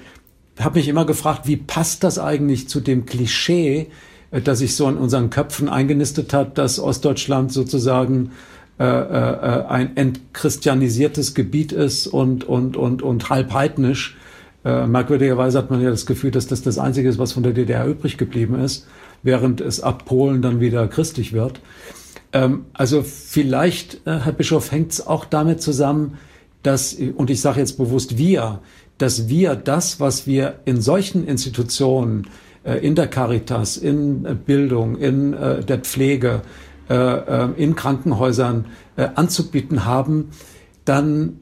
habe 0.59 0.79
mich 0.79 0.87
immer 0.87 1.05
gefragt, 1.05 1.47
wie 1.47 1.57
passt 1.57 2.03
das 2.03 2.19
eigentlich 2.19 2.69
zu 2.69 2.79
dem 2.79 3.05
Klischee, 3.05 3.87
äh, 4.31 4.41
das 4.41 4.59
sich 4.59 4.75
so 4.75 4.87
in 4.87 4.97
unseren 4.97 5.29
Köpfen 5.29 5.69
eingenistet 5.69 6.33
hat, 6.33 6.57
dass 6.57 6.79
Ostdeutschland 6.79 7.51
sozusagen 7.51 8.31
äh, 8.79 8.85
äh, 8.85 9.65
ein 9.67 9.95
entchristianisiertes 9.95 11.35
Gebiet 11.35 11.71
ist 11.71 12.07
und, 12.07 12.43
und, 12.43 12.75
und, 12.75 13.03
und 13.03 13.29
halb 13.29 13.53
heidnisch. 13.53 14.17
Äh, 14.65 14.87
merkwürdigerweise 14.87 15.59
hat 15.59 15.69
man 15.69 15.79
ja 15.79 15.91
das 15.91 16.07
Gefühl, 16.07 16.31
dass 16.31 16.47
das 16.47 16.63
das 16.63 16.79
Einzige 16.79 17.07
ist, 17.07 17.19
was 17.19 17.33
von 17.33 17.43
der 17.43 17.53
DDR 17.53 17.85
übrig 17.85 18.17
geblieben 18.17 18.59
ist, 18.59 18.87
während 19.21 19.61
es 19.61 19.79
ab 19.79 20.05
Polen 20.05 20.41
dann 20.41 20.59
wieder 20.59 20.87
christlich 20.87 21.33
wird. 21.33 21.61
Ähm, 22.31 22.65
also 22.73 23.03
vielleicht, 23.03 24.01
Herr 24.05 24.31
Bischof, 24.31 24.71
hängt 24.71 24.93
es 24.93 25.05
auch 25.05 25.25
damit 25.25 25.61
zusammen, 25.61 26.17
dass, 26.63 26.93
und 26.93 27.29
ich 27.29 27.41
sage 27.41 27.59
jetzt 27.59 27.77
bewusst 27.77 28.17
wir, 28.17 28.59
dass 28.97 29.29
wir 29.29 29.55
das, 29.55 29.99
was 29.99 30.25
wir 30.25 30.61
in 30.65 30.81
solchen 30.81 31.27
Institutionen, 31.27 32.27
in 32.81 32.95
der 32.95 33.07
Caritas, 33.07 33.75
in 33.75 34.23
Bildung, 34.45 34.97
in 34.97 35.33
der 35.33 35.79
Pflege, 35.79 36.41
in 36.89 37.75
Krankenhäusern 37.75 38.65
anzubieten 38.95 39.85
haben, 39.85 40.29
dann 40.85 41.39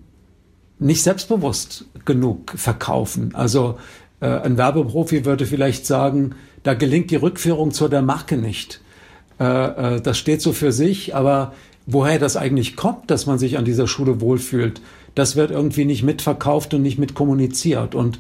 nicht 0.80 1.04
selbstbewusst 1.04 1.86
genug 2.06 2.52
verkaufen. 2.56 3.34
Also 3.34 3.78
ein 4.20 4.58
Werbeprofi 4.58 5.26
würde 5.26 5.46
vielleicht 5.46 5.86
sagen, 5.86 6.36
da 6.64 6.76
gelingt 6.76 7.10
die 7.12 7.16
Rückführung 7.16 7.72
zu 7.72 7.88
der 7.88 8.02
Marke 8.02 8.38
nicht. 8.38 8.82
Das 9.38 10.18
steht 10.18 10.42
so 10.42 10.54
für 10.54 10.72
sich, 10.72 11.16
aber 11.16 11.54
woher 11.88 12.20
das 12.20 12.38
eigentlich 12.38 12.76
kommt, 12.76 13.10
dass 13.10 13.26
man 13.26 13.40
sich 13.40 13.58
an 13.58 13.66
dieser 13.66 13.88
Schule 13.88 14.22
wohlfühlt, 14.22 14.82
das 15.16 15.36
wird 15.36 15.50
irgendwie 15.50 15.86
nicht 15.86 16.04
mitverkauft 16.04 16.74
und 16.76 16.84
nicht 16.84 17.00
mitkommuniziert. 17.00 17.96
Und 17.96 18.20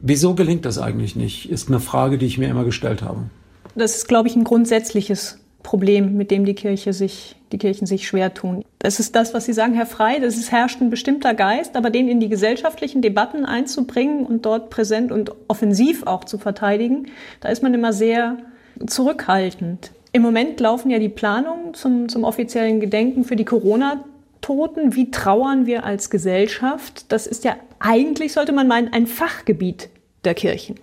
wieso 0.00 0.34
gelingt 0.34 0.66
das 0.66 0.78
eigentlich 0.78 1.16
nicht, 1.16 1.50
ist 1.50 1.68
eine 1.68 1.80
Frage, 1.80 2.18
die 2.18 2.26
ich 2.26 2.36
mir 2.36 2.48
immer 2.48 2.64
gestellt 2.64 3.02
habe. 3.02 3.30
Das 3.74 3.96
ist, 3.96 4.08
glaube 4.08 4.28
ich, 4.28 4.36
ein 4.36 4.44
grundsätzliches 4.44 5.38
Problem, 5.62 6.16
mit 6.16 6.30
dem 6.30 6.44
die 6.44 6.54
Kirche 6.54 6.92
sich, 6.92 7.36
die 7.52 7.58
Kirchen 7.58 7.86
sich 7.86 8.06
schwer 8.06 8.32
tun. 8.32 8.64
Das 8.78 9.00
ist 9.00 9.16
das, 9.16 9.34
was 9.34 9.44
Sie 9.44 9.52
sagen, 9.52 9.74
Herr 9.74 9.86
Frei, 9.86 10.18
das 10.18 10.36
ist, 10.36 10.52
herrscht 10.52 10.80
ein 10.80 10.90
bestimmter 10.90 11.34
Geist, 11.34 11.76
aber 11.76 11.90
den 11.90 12.08
in 12.08 12.20
die 12.20 12.28
gesellschaftlichen 12.28 13.02
Debatten 13.02 13.44
einzubringen 13.44 14.24
und 14.24 14.46
dort 14.46 14.70
präsent 14.70 15.12
und 15.12 15.32
offensiv 15.48 16.06
auch 16.06 16.24
zu 16.24 16.38
verteidigen, 16.38 17.06
da 17.40 17.48
ist 17.48 17.62
man 17.62 17.74
immer 17.74 17.92
sehr 17.92 18.38
zurückhaltend. 18.86 19.90
Im 20.12 20.22
Moment 20.22 20.58
laufen 20.60 20.90
ja 20.90 20.98
die 20.98 21.08
Planungen 21.08 21.74
zum, 21.74 22.08
zum 22.08 22.24
offiziellen 22.24 22.80
Gedenken 22.80 23.24
für 23.24 23.36
die 23.36 23.44
Corona 23.44 24.04
Toten, 24.40 24.94
wie 24.94 25.10
trauern 25.10 25.66
wir 25.66 25.84
als 25.84 26.10
Gesellschaft, 26.10 27.12
das 27.12 27.26
ist 27.26 27.44
ja 27.44 27.56
eigentlich, 27.80 28.32
sollte 28.32 28.52
man 28.52 28.68
meinen, 28.68 28.92
ein 28.92 29.06
Fachgebiet 29.06 29.90
der 30.24 30.34
Kirchen. 30.34 30.76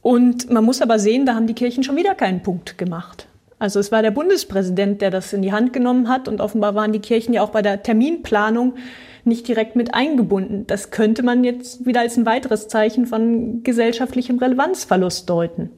Und 0.00 0.50
man 0.50 0.64
muss 0.64 0.82
aber 0.82 0.98
sehen, 0.98 1.26
da 1.26 1.34
haben 1.34 1.46
die 1.46 1.54
Kirchen 1.54 1.84
schon 1.84 1.96
wieder 1.96 2.14
keinen 2.14 2.42
Punkt 2.42 2.78
gemacht. 2.78 3.28
Also 3.62 3.78
es 3.78 3.92
war 3.92 4.02
der 4.02 4.10
Bundespräsident, 4.10 5.00
der 5.00 5.12
das 5.12 5.32
in 5.32 5.40
die 5.40 5.52
Hand 5.52 5.72
genommen 5.72 6.08
hat 6.08 6.26
und 6.26 6.40
offenbar 6.40 6.74
waren 6.74 6.92
die 6.92 6.98
Kirchen 6.98 7.32
ja 7.32 7.44
auch 7.44 7.50
bei 7.50 7.62
der 7.62 7.84
Terminplanung 7.84 8.74
nicht 9.22 9.46
direkt 9.46 9.76
mit 9.76 9.94
eingebunden. 9.94 10.66
Das 10.66 10.90
könnte 10.90 11.22
man 11.22 11.44
jetzt 11.44 11.86
wieder 11.86 12.00
als 12.00 12.16
ein 12.16 12.26
weiteres 12.26 12.66
Zeichen 12.66 13.06
von 13.06 13.62
gesellschaftlichem 13.62 14.40
Relevanzverlust 14.40 15.30
deuten, 15.30 15.70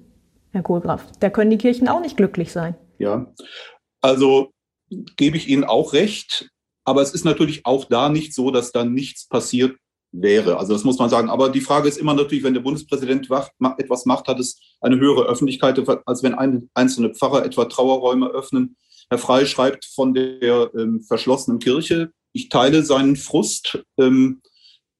Herr 0.52 0.62
Kohlgraf. 0.62 1.04
Da 1.20 1.28
können 1.28 1.50
die 1.50 1.58
Kirchen 1.58 1.86
auch 1.86 2.00
nicht 2.00 2.16
glücklich 2.16 2.52
sein. 2.52 2.74
Ja, 2.96 3.30
also 4.00 4.50
gebe 5.18 5.36
ich 5.36 5.50
Ihnen 5.50 5.64
auch 5.64 5.92
recht. 5.92 6.48
Aber 6.86 7.02
es 7.02 7.12
ist 7.12 7.26
natürlich 7.26 7.66
auch 7.66 7.84
da 7.84 8.08
nicht 8.08 8.34
so, 8.34 8.50
dass 8.50 8.72
dann 8.72 8.94
nichts 8.94 9.28
passiert 9.28 9.76
wäre. 10.14 10.58
Also 10.58 10.72
das 10.72 10.84
muss 10.84 10.98
man 10.98 11.10
sagen. 11.10 11.28
Aber 11.28 11.48
die 11.50 11.60
Frage 11.60 11.88
ist 11.88 11.98
immer 11.98 12.14
natürlich, 12.14 12.44
wenn 12.44 12.54
der 12.54 12.60
Bundespräsident 12.60 13.28
etwas 13.78 14.06
macht, 14.06 14.28
hat 14.28 14.38
es 14.38 14.60
eine 14.80 14.98
höhere 14.98 15.24
Öffentlichkeit, 15.24 15.80
als 16.06 16.22
wenn 16.22 16.34
einzelne 16.74 17.14
Pfarrer 17.14 17.44
etwa 17.44 17.64
Trauerräume 17.64 18.28
öffnen. 18.28 18.76
Herr 19.10 19.18
Frey 19.18 19.46
schreibt 19.46 19.84
von 19.84 20.14
der 20.14 20.70
ähm, 20.74 21.02
verschlossenen 21.02 21.58
Kirche. 21.58 22.12
Ich 22.32 22.48
teile 22.48 22.82
seinen 22.82 23.16
Frust, 23.16 23.82
ähm, 23.98 24.40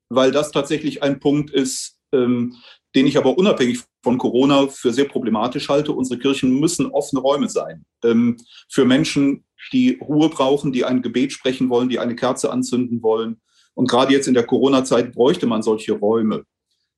weil 0.09 0.31
das 0.31 0.53
tatsächlich 0.53 1.03
ein 1.03 1.21
Punkt 1.21 1.51
ist, 1.51 1.99
ähm, 2.13 2.55
den 2.95 3.07
ich 3.07 3.17
aber 3.17 3.39
unabhängig 3.39 3.81
von 4.03 4.19
Corona 4.19 4.69
für 4.69 4.93
sehr 4.93 5.07
problematisch 5.07 5.69
halte. 5.69 5.93
Unsere 5.93 6.21
Kirchen 6.21 6.61
müssen 6.61 6.87
offene 6.87 7.23
Räume 7.23 7.49
sein. 7.49 7.85
Ähm, 8.05 8.37
für 8.69 8.85
Menschen, 8.85 9.45
die 9.73 9.99
Ruhe 10.01 10.29
brauchen, 10.29 10.73
die 10.73 10.85
ein 10.85 11.01
Gebet 11.01 11.33
sprechen 11.33 11.71
wollen, 11.71 11.89
die 11.89 11.99
eine 11.99 12.15
Kerze 12.15 12.53
anzünden 12.53 13.03
wollen. 13.03 13.41
Und 13.75 13.89
gerade 13.89 14.13
jetzt 14.13 14.29
in 14.29 14.35
der 14.35 14.47
Corona-Zeit 14.47 15.13
bräuchte 15.13 15.47
man 15.47 15.63
solche 15.63 15.93
Räume. 15.93 16.45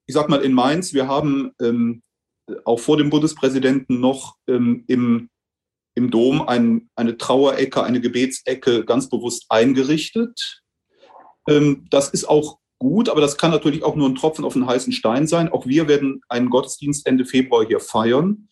Ich 0.07 0.15
sage 0.15 0.31
mal, 0.31 0.43
in 0.43 0.53
Mainz, 0.53 0.93
wir 0.95 1.09
haben 1.09 1.53
ähm, 1.61 2.03
auch 2.65 2.79
vor 2.79 2.97
dem 2.97 3.11
Bundespräsidenten 3.11 4.01
noch 4.01 4.37
ähm, 4.47 4.85
im, 4.87 5.31
im 5.95 6.11
Dom 6.11 6.43
ein, 6.43 6.89
eine 6.95 7.17
Trauerecke, 7.17 7.83
eine 7.83 8.01
Gebetsecke 8.01 8.85
ganz 8.85 9.09
bewusst 9.09 9.47
eingerichtet. 9.49 10.63
Ähm, 11.49 11.87
das 11.91 12.11
ist 12.11 12.29
auch 12.29 12.59
gut, 12.79 13.09
aber 13.09 13.21
das 13.21 13.39
kann 13.39 13.51
natürlich 13.51 13.83
auch 13.83 13.97
nur 13.97 14.09
ein 14.09 14.15
Tropfen 14.15 14.45
auf 14.45 14.53
den 14.53 14.67
heißen 14.67 14.93
Stein 14.93 15.27
sein. 15.27 15.49
Auch 15.49 15.67
wir 15.67 15.89
werden 15.89 16.21
einen 16.29 16.51
Gottesdienst 16.51 17.07
Ende 17.07 17.25
Februar 17.25 17.67
hier 17.67 17.81
feiern. 17.81 18.49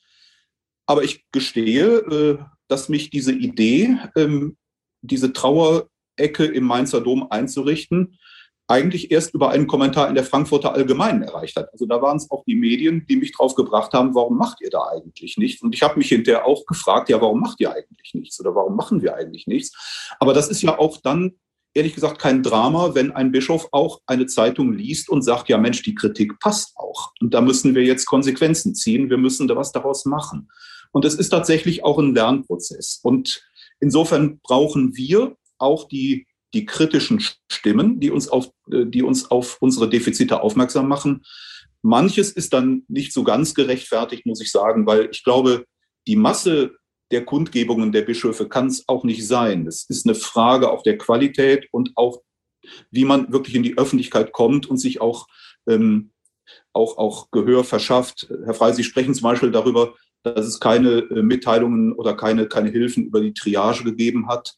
Aber 0.87 1.03
ich 1.03 1.25
gestehe, 1.31 1.99
äh, 1.99 2.39
dass 2.69 2.89
mich 2.89 3.11
diese 3.11 3.33
Idee, 3.33 3.97
ähm, 4.17 4.57
diese 5.03 5.33
Trauerecke 6.17 6.45
im 6.45 6.65
Mainzer 6.65 7.01
Dom 7.01 7.27
einzurichten, 7.31 8.19
eigentlich 8.67 9.11
erst 9.11 9.35
über 9.35 9.51
einen 9.51 9.67
Kommentar 9.67 10.09
in 10.09 10.15
der 10.15 10.25
Frankfurter 10.25 10.73
Allgemeinen 10.73 11.23
erreicht 11.23 11.57
hat. 11.57 11.71
Also 11.73 11.85
da 11.85 12.01
waren 12.01 12.17
es 12.17 12.31
auch 12.31 12.45
die 12.47 12.55
Medien, 12.55 13.05
die 13.07 13.17
mich 13.17 13.33
drauf 13.33 13.55
gebracht 13.55 13.93
haben, 13.93 14.15
warum 14.15 14.39
macht 14.39 14.63
ihr 14.63 14.71
da 14.71 14.85
eigentlich 14.91 15.37
nichts? 15.37 15.63
Und 15.63 15.75
ich 15.75 15.83
habe 15.83 15.99
mich 15.99 16.09
hinterher 16.09 16.47
auch 16.47 16.65
gefragt, 16.65 17.11
ja, 17.11 17.21
warum 17.21 17.41
macht 17.41 17.61
ihr 17.61 17.71
eigentlich 17.71 18.15
nichts 18.15 18.41
oder 18.41 18.55
warum 18.55 18.75
machen 18.75 19.03
wir 19.03 19.17
eigentlich 19.17 19.47
nichts? 19.47 20.17
Aber 20.19 20.33
das 20.33 20.49
ist 20.49 20.63
ja 20.63 20.79
auch 20.79 20.99
dann 21.03 21.35
ehrlich 21.75 21.95
gesagt 21.95 22.19
kein 22.21 22.43
Drama, 22.43 22.95
wenn 22.95 23.11
ein 23.11 23.33
Bischof 23.33 23.69
auch 23.73 24.01
eine 24.07 24.27
Zeitung 24.27 24.73
liest 24.73 25.11
und 25.11 25.23
sagt, 25.23 25.49
ja 25.51 25.59
Mensch, 25.59 25.83
die 25.83 25.95
Kritik 25.95 26.39
passt 26.39 26.75
auch. 26.77 27.13
Und 27.21 27.35
da 27.35 27.43
müssen 27.43 27.75
wir 27.75 27.83
jetzt 27.83 28.07
Konsequenzen 28.07 28.75
ziehen, 28.75 29.11
wir 29.11 29.19
müssen 29.19 29.47
da 29.47 29.57
was 29.57 29.73
daraus 29.73 30.07
machen. 30.07 30.49
Und 30.93 31.05
es 31.05 31.17
ist 31.17 31.31
tatsächlich 31.31 31.85
auch 31.85 31.99
ein 31.99 32.15
Lernprozess. 32.15 33.01
Und 33.03 33.45
insofern 33.81 34.39
brauchen 34.39 34.97
wir 34.97 35.37
auch 35.65 35.89
die, 35.89 36.27
die 36.53 36.67
kritischen 36.67 37.21
Stimmen, 37.51 37.99
die 37.99 38.11
uns, 38.11 38.29
auf, 38.29 38.51
die 38.69 39.03
uns 39.03 39.31
auf 39.31 39.57
unsere 39.61 39.91
Defizite 39.91 40.41
aufmerksam 40.41 40.89
machen. 40.89 41.25
Manches 41.83 42.31
ist 42.31 42.53
dann 42.53 42.85
nicht 42.89 43.13
so 43.13 43.25
ganz 43.25 43.55
gerechtfertigt, 43.55 44.25
muss 44.25 44.41
ich 44.41 44.51
sagen, 44.51 44.87
weil 44.87 45.09
ich 45.11 45.25
glaube, 45.25 45.67
die 46.07 46.17
Masse 46.17 46.77
der 47.11 47.25
Kundgebungen 47.25 47.93
der 47.93 48.03
Bischöfe 48.03 48.49
kann 48.49 48.69
es 48.69 48.85
auch 48.89 49.05
nicht 49.05 49.27
sein. 49.27 49.67
Es 49.67 49.85
ist 49.89 50.07
eine 50.07 50.15
Frage 50.15 50.71
auch 50.71 50.83
der 50.83 50.97
Qualität 50.97 51.69
und 51.71 51.93
auch, 51.97 52.23
wie 52.91 53.05
man 53.05 53.33
wirklich 53.33 53.55
in 53.55 53.63
die 53.63 53.77
Öffentlichkeit 53.77 54.33
kommt 54.33 54.67
und 54.67 54.79
sich 54.79 55.01
auch, 55.01 55.27
ähm, 55.69 56.13
auch, 56.73 56.97
auch 56.97 57.31
Gehör 57.31 57.65
verschafft. 57.65 58.29
Herr 58.45 58.55
Frey, 58.55 58.73
Sie 58.73 58.85
sprechen 58.85 59.15
zum 59.15 59.25
Beispiel 59.25 59.51
darüber, 59.51 59.95
dass 60.23 60.47
es 60.47 60.59
keine 60.59 61.01
äh, 61.11 61.23
Mitteilungen 61.23 61.93
oder 61.93 62.17
keine, 62.17 62.49
keine 62.49 62.71
Hilfen 62.71 63.05
über 63.05 63.21
die 63.21 63.35
Triage 63.35 63.85
gegeben 63.85 64.29
hat. 64.29 64.55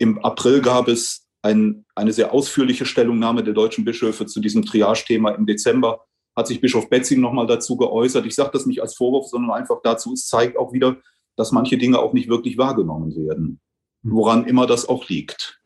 Im 0.00 0.18
April 0.24 0.62
gab 0.62 0.88
es 0.88 1.26
ein, 1.42 1.84
eine 1.94 2.14
sehr 2.14 2.32
ausführliche 2.32 2.86
Stellungnahme 2.86 3.44
der 3.44 3.52
deutschen 3.52 3.84
Bischöfe 3.84 4.24
zu 4.24 4.40
diesem 4.40 4.64
Triage-Thema. 4.64 5.32
Im 5.32 5.44
Dezember 5.44 6.06
hat 6.34 6.46
sich 6.46 6.62
Bischof 6.62 6.88
Betzing 6.88 7.20
nochmal 7.20 7.46
dazu 7.46 7.76
geäußert. 7.76 8.24
Ich 8.24 8.34
sage 8.34 8.48
das 8.54 8.64
nicht 8.64 8.80
als 8.80 8.94
Vorwurf, 8.94 9.26
sondern 9.26 9.50
einfach 9.50 9.80
dazu, 9.84 10.14
es 10.14 10.26
zeigt 10.26 10.56
auch 10.56 10.72
wieder, 10.72 10.96
dass 11.36 11.52
manche 11.52 11.76
Dinge 11.76 11.98
auch 11.98 12.14
nicht 12.14 12.30
wirklich 12.30 12.56
wahrgenommen 12.56 13.14
werden, 13.14 13.60
hm. 14.02 14.12
woran 14.12 14.46
immer 14.46 14.66
das 14.66 14.88
auch 14.88 15.06
liegt. 15.10 15.60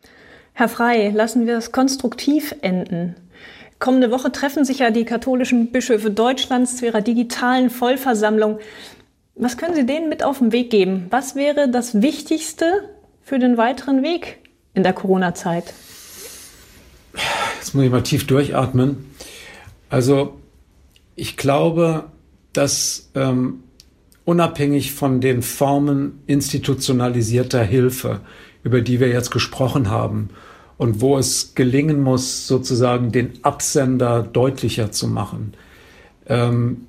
Herr 0.53 0.69
Frei, 0.69 1.11
lassen 1.11 1.47
wir 1.47 1.57
es 1.57 1.71
konstruktiv 1.71 2.57
enden. 2.61 3.15
Kommende 3.79 4.11
Woche 4.11 4.33
treffen 4.33 4.65
sich 4.65 4.81
ja 4.81 4.91
die 4.91 5.05
katholischen 5.05 5.71
Bischöfe 5.71 6.11
Deutschlands 6.11 6.79
zu 6.79 6.87
ihrer 6.87 7.03
digitalen 7.03 7.71
Vollversammlung. 7.71 8.59
Was 9.37 9.59
können 9.59 9.77
Sie 9.77 9.87
denen 9.87 10.09
mit 10.09 10.25
auf 10.25 10.39
den 10.39 10.51
Weg 10.51 10.71
geben? 10.71 11.07
Was 11.11 11.37
wäre 11.37 11.69
das 11.69 12.03
Wichtigste 12.03 12.94
für 13.25 13.39
den 13.39 13.57
weiteren 13.57 14.03
Weg 14.03 14.39
in 14.75 14.83
der 14.83 14.93
Corona-Zeit? 14.93 15.73
Jetzt 17.59 17.75
muss 17.75 17.85
ich 17.85 17.91
mal 17.91 18.03
tief 18.03 18.27
durchatmen. 18.27 19.11
Also 19.89 20.39
ich 21.17 21.37
glaube, 21.37 22.05
dass 22.53 23.11
ähm, 23.15 23.65
unabhängig 24.25 24.93
von 24.93 25.21
den 25.21 25.43
Formen 25.43 26.23
institutionalisierter 26.27 27.63
Hilfe, 27.63 28.21
über 28.63 28.81
die 28.81 29.01
wir 29.01 29.09
jetzt 29.09 29.31
gesprochen 29.31 29.91
haben, 29.91 30.31
und 30.77 31.01
wo 31.01 31.17
es 31.17 31.55
gelingen 31.55 32.03
muss, 32.03 32.49
sozusagen 32.49 33.13
den 33.13 33.33
Absender 33.43 34.23
deutlicher 34.23 34.91
zu 34.91 35.07
machen. 35.07 35.55
Ähm, 36.27 36.89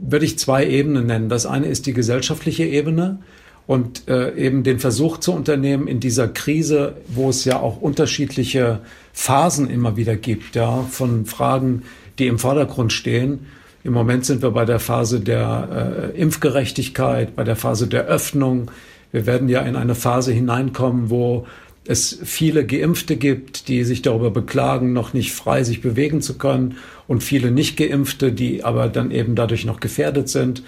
würde 0.00 0.24
ich 0.24 0.38
zwei 0.38 0.66
Ebenen 0.66 1.06
nennen. 1.06 1.28
Das 1.28 1.46
eine 1.46 1.66
ist 1.66 1.86
die 1.86 1.92
gesellschaftliche 1.92 2.64
Ebene 2.64 3.20
und 3.66 4.08
äh, 4.08 4.34
eben 4.36 4.62
den 4.62 4.78
Versuch 4.78 5.18
zu 5.18 5.32
unternehmen 5.32 5.88
in 5.88 6.00
dieser 6.00 6.28
Krise, 6.28 6.96
wo 7.08 7.30
es 7.30 7.44
ja 7.44 7.60
auch 7.60 7.80
unterschiedliche 7.80 8.80
Phasen 9.12 9.70
immer 9.70 9.96
wieder 9.96 10.16
gibt, 10.16 10.54
ja, 10.54 10.82
von 10.82 11.24
Fragen, 11.24 11.82
die 12.18 12.26
im 12.26 12.38
Vordergrund 12.38 12.92
stehen. 12.92 13.46
Im 13.82 13.92
Moment 13.92 14.24
sind 14.24 14.42
wir 14.42 14.50
bei 14.50 14.64
der 14.64 14.80
Phase 14.80 15.20
der 15.20 16.12
äh, 16.14 16.20
Impfgerechtigkeit, 16.20 17.36
bei 17.36 17.44
der 17.44 17.56
Phase 17.56 17.86
der 17.86 18.04
Öffnung. 18.06 18.70
Wir 19.12 19.26
werden 19.26 19.48
ja 19.48 19.60
in 19.60 19.76
eine 19.76 19.94
Phase 19.94 20.32
hineinkommen, 20.32 21.10
wo 21.10 21.46
es 21.86 22.18
viele 22.24 22.64
Geimpfte 22.64 23.16
gibt, 23.16 23.68
die 23.68 23.84
sich 23.84 24.00
darüber 24.02 24.30
beklagen, 24.30 24.92
noch 24.92 25.12
nicht 25.12 25.32
frei 25.32 25.64
sich 25.64 25.82
bewegen 25.82 26.22
zu 26.22 26.38
können 26.38 26.76
und 27.06 27.22
viele 27.22 27.50
nicht 27.50 27.76
Geimpfte, 27.76 28.32
die 28.32 28.64
aber 28.64 28.88
dann 28.88 29.10
eben 29.10 29.34
dadurch 29.34 29.66
noch 29.66 29.80
gefährdet 29.80 30.28
sind. 30.28 30.62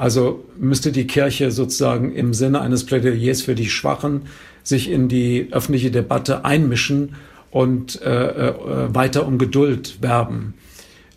Also 0.00 0.46
müsste 0.58 0.92
die 0.92 1.06
Kirche 1.06 1.50
sozusagen 1.50 2.14
im 2.14 2.32
Sinne 2.32 2.62
eines 2.62 2.86
Plädoyers 2.86 3.42
für 3.42 3.54
die 3.54 3.68
Schwachen 3.68 4.22
sich 4.62 4.90
in 4.90 5.08
die 5.08 5.48
öffentliche 5.52 5.90
Debatte 5.90 6.42
einmischen 6.46 7.16
und 7.50 8.00
äh, 8.00 8.28
äh, 8.48 8.54
weiter 8.94 9.26
um 9.26 9.36
Geduld 9.36 10.00
werben. 10.00 10.54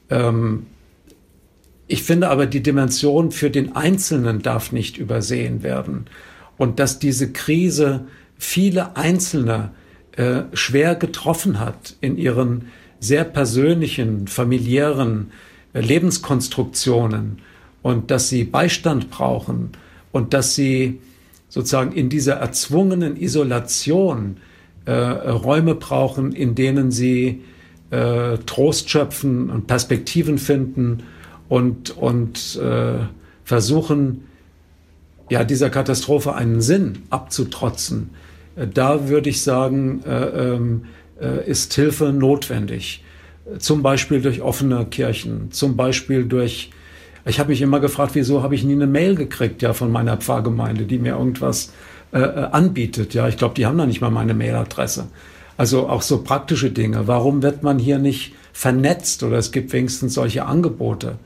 Ähm, 0.10 0.66
ich 1.88 2.04
finde 2.04 2.28
aber, 2.28 2.46
die 2.46 2.62
Dimension 2.62 3.32
für 3.32 3.50
den 3.50 3.74
Einzelnen 3.74 4.42
darf 4.42 4.74
nicht 4.74 4.98
übersehen 4.98 5.64
werden. 5.64 6.08
Und 6.58 6.80
dass 6.80 7.00
diese 7.00 7.32
Krise 7.32 8.08
viele 8.38 8.98
Einzelne 8.98 9.72
äh, 10.18 10.42
schwer 10.52 10.96
getroffen 10.96 11.62
hat 11.62 11.96
in 12.02 12.18
ihren 12.18 12.66
sehr 13.00 13.24
persönlichen, 13.24 14.28
familiären 14.28 15.32
äh, 15.72 15.80
Lebenskonstruktionen 15.80 17.40
und 17.84 18.10
dass 18.10 18.30
sie 18.30 18.44
Beistand 18.44 19.12
brauchen 19.12 19.70
und 20.12 20.34
dass 20.34 20.56
sie 20.56 21.00
sozusagen 21.50 21.92
in 21.92 22.10
dieser 22.10 22.36
erzwungenen 22.36 23.16
Isolation 23.16 24.38
äh, 24.86 24.92
Räume 24.92 25.76
brauchen, 25.76 26.32
in 26.32 26.56
denen 26.56 26.90
sie 26.90 27.42
äh, 27.92 28.40
Trost 28.48 28.90
schöpfen 28.90 29.52
und 29.52 29.68
Perspektiven 29.68 30.40
finden 30.40 31.04
und, 31.48 31.96
und 31.96 32.56
äh, 32.56 32.96
versuchen, 33.44 34.24
ja, 35.30 35.44
dieser 35.44 35.70
Katastrophe 35.70 36.34
einen 36.34 36.62
Sinn 36.62 37.04
abzutrotzen. 37.12 38.10
Äh, 38.56 38.68
da 38.68 39.08
würde 39.08 39.30
ich 39.30 39.42
sagen, 39.42 40.02
äh, 40.06 40.26
ähm, 40.26 40.86
äh, 41.22 41.48
ist 41.50 41.74
Hilfe 41.74 42.12
notwendig. 42.12 43.04
Zum 43.60 43.84
Beispiel 43.84 44.22
durch 44.22 44.42
offene 44.42 44.86
Kirchen, 44.86 45.52
zum 45.52 45.76
Beispiel 45.76 46.26
durch, 46.26 46.72
ich 47.26 47.40
habe 47.40 47.50
mich 47.50 47.62
immer 47.62 47.80
gefragt, 47.80 48.16
wieso 48.16 48.44
habe 48.44 48.56
ich 48.56 48.64
nie 48.64 48.74
eine 48.74 48.88
Mail 48.88 49.16
gekriegt, 49.16 49.62
ja, 49.62 49.74
von 49.74 49.92
meiner 49.92 50.18
Pfarrgemeinde, 50.18 50.86
die 50.86 51.00
mir 51.00 51.16
irgendwas 51.18 51.72
äh, 52.12 52.20
anbietet. 52.20 53.14
Ja, 53.14 53.28
ich 53.28 53.38
glaube, 53.38 53.56
die 53.56 53.66
haben 53.66 53.78
da 53.78 53.86
nicht 53.86 54.02
mal 54.02 54.12
meine 54.12 54.34
Mailadresse. 54.34 55.08
Also 55.58 55.88
auch 55.88 56.02
so 56.02 56.24
praktische 56.24 56.72
Dinge. 56.72 57.08
Warum 57.08 57.44
wird 57.44 57.64
man 57.64 57.80
hier 57.80 58.00
nicht 58.00 58.34
vernetzt 58.54 59.24
oder 59.24 59.38
es 59.38 59.52
gibt 59.52 59.72
wenigstens 59.74 60.16
solche 60.16 60.46
Angebote? 60.46 61.18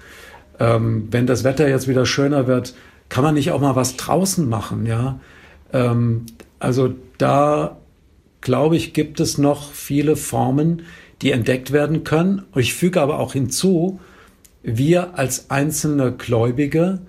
Ähm, 0.60 1.07
wenn 1.12 1.27
das 1.27 1.43
Wetter 1.43 1.67
jetzt 1.67 1.88
wieder 1.88 2.05
schöner 2.05 2.47
wird, 2.47 2.73
kann 3.10 3.23
man 3.23 3.36
nicht 3.36 3.51
auch 3.51 3.62
mal 3.62 3.75
was 3.75 3.95
draußen 3.95 4.47
machen, 4.47 4.86
ja? 4.86 5.19
Ähm, 5.73 6.25
also 6.60 6.93
da 7.17 7.77
glaube 8.41 8.75
ich, 8.75 8.93
gibt 8.93 9.19
es 9.19 9.38
noch 9.38 9.71
viele 9.71 10.15
Formen, 10.15 10.83
die 11.21 11.31
entdeckt 11.31 11.71
werden 11.71 12.03
können. 12.03 12.43
Ich 12.55 12.73
füge 12.73 13.01
aber 13.01 13.19
auch 13.19 13.33
hinzu, 13.33 13.99
wir 14.67 15.17
als 15.17 15.49
einzelne 15.49 16.12
Gläubige 16.12 16.99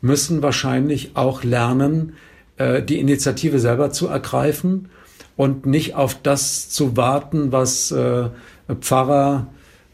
müssen 0.00 0.42
wahrscheinlich 0.42 1.12
auch 1.14 1.44
lernen, 1.44 2.14
äh, 2.56 2.82
die 2.82 2.98
Initiative 2.98 3.60
selber 3.60 3.90
zu 3.90 4.08
ergreifen 4.08 4.88
und 5.36 5.64
nicht 5.64 5.94
auf 5.94 6.16
das 6.20 6.68
zu 6.70 6.96
warten, 6.96 7.52
was 7.52 7.92
äh, 7.92 8.30
Pfarrer, 8.80 9.46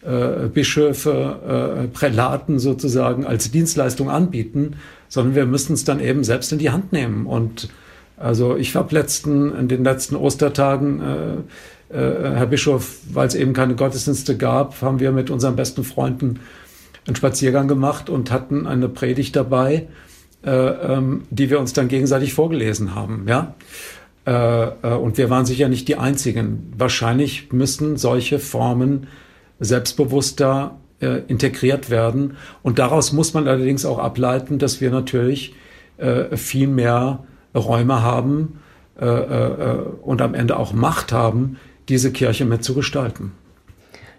äh, 0.03 0.49
Bischöfe, 0.49 1.91
Prälaten 1.93 2.59
sozusagen 2.59 3.27
als 3.27 3.51
Dienstleistung 3.51 4.09
anbieten, 4.09 4.77
sondern 5.09 5.35
wir 5.35 5.45
müssen 5.45 5.75
es 5.75 5.85
dann 5.85 6.01
eben 6.01 6.25
selbst 6.25 6.53
in 6.53 6.59
die 6.59 6.71
Hand 6.71 6.91
nehmen. 6.91 7.27
Und 7.27 7.69
also 8.17 8.57
ich 8.57 8.75
habe 8.77 8.95
letzten, 8.95 9.55
in 9.55 9.69
den 9.69 9.85
letzten 9.85 10.17
Ostertagen, 10.17 11.45
Herr 11.91 12.47
Bischof, 12.47 12.99
weil 13.13 13.27
es 13.27 13.35
eben 13.35 13.53
keine 13.53 13.75
Gottesdienste 13.75 14.37
gab, 14.37 14.81
haben 14.81 15.01
wir 15.01 15.13
mit 15.13 15.29
unseren 15.29 15.57
besten 15.57 15.85
Freunden 15.85 16.41
einen 17.11 17.17
Spaziergang 17.17 17.67
gemacht 17.67 18.09
und 18.09 18.31
hatten 18.31 18.67
eine 18.69 18.89
Predigt 18.89 19.35
dabei, 19.35 19.89
äh, 20.45 20.51
ähm, 20.51 21.25
die 21.31 21.51
wir 21.51 21.59
uns 21.59 21.73
dann 21.73 21.89
gegenseitig 21.89 22.35
vorgelesen 22.35 22.95
haben. 22.95 23.27
Ja? 23.29 23.57
Äh, 24.27 24.33
äh, 24.33 24.95
und 24.95 25.19
wir 25.19 25.29
waren 25.29 25.45
sicher 25.45 25.69
nicht 25.69 25.89
die 25.89 25.97
Einzigen. 25.97 26.73
Wahrscheinlich 26.77 27.53
müssen 27.53 27.97
solche 27.97 28.39
Formen 28.39 29.09
selbstbewusster 29.59 30.79
äh, 31.01 31.23
integriert 31.27 31.91
werden. 31.91 32.37
Und 32.63 32.79
daraus 32.79 33.13
muss 33.13 33.35
man 33.35 33.49
allerdings 33.49 33.85
auch 33.85 33.99
ableiten, 33.99 34.59
dass 34.59 34.81
wir 34.81 34.91
natürlich 34.91 35.55
viel 36.33 36.67
mehr 36.67 37.25
Räume 37.55 38.01
haben 38.01 38.61
und 38.97 40.23
am 40.23 40.33
Ende 40.33 40.57
auch 40.57 40.73
Macht 40.73 41.13
haben, 41.13 41.59
diese 41.91 42.11
Kirche 42.11 42.47
mitzugestalten. 42.47 43.33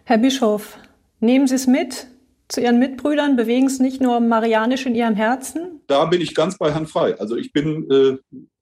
Herr 0.03 0.19
Bischof, 0.19 0.77
nehmen 1.21 1.47
Sie 1.47 1.55
es 1.55 1.65
mit 1.65 2.05
zu 2.51 2.61
Ihren 2.61 2.79
Mitbrüdern, 2.79 3.35
bewegen 3.35 3.67
es 3.67 3.79
nicht 3.79 4.01
nur 4.01 4.19
marianisch 4.19 4.85
in 4.85 4.95
Ihrem 4.95 5.15
Herzen? 5.15 5.81
Da 5.87 6.05
bin 6.05 6.21
ich 6.21 6.35
ganz 6.35 6.57
bei 6.57 6.71
Herrn 6.71 6.87
Frei. 6.87 7.17
Also 7.19 7.35
ich 7.35 7.53
bin 7.53 7.89
äh, 7.89 8.17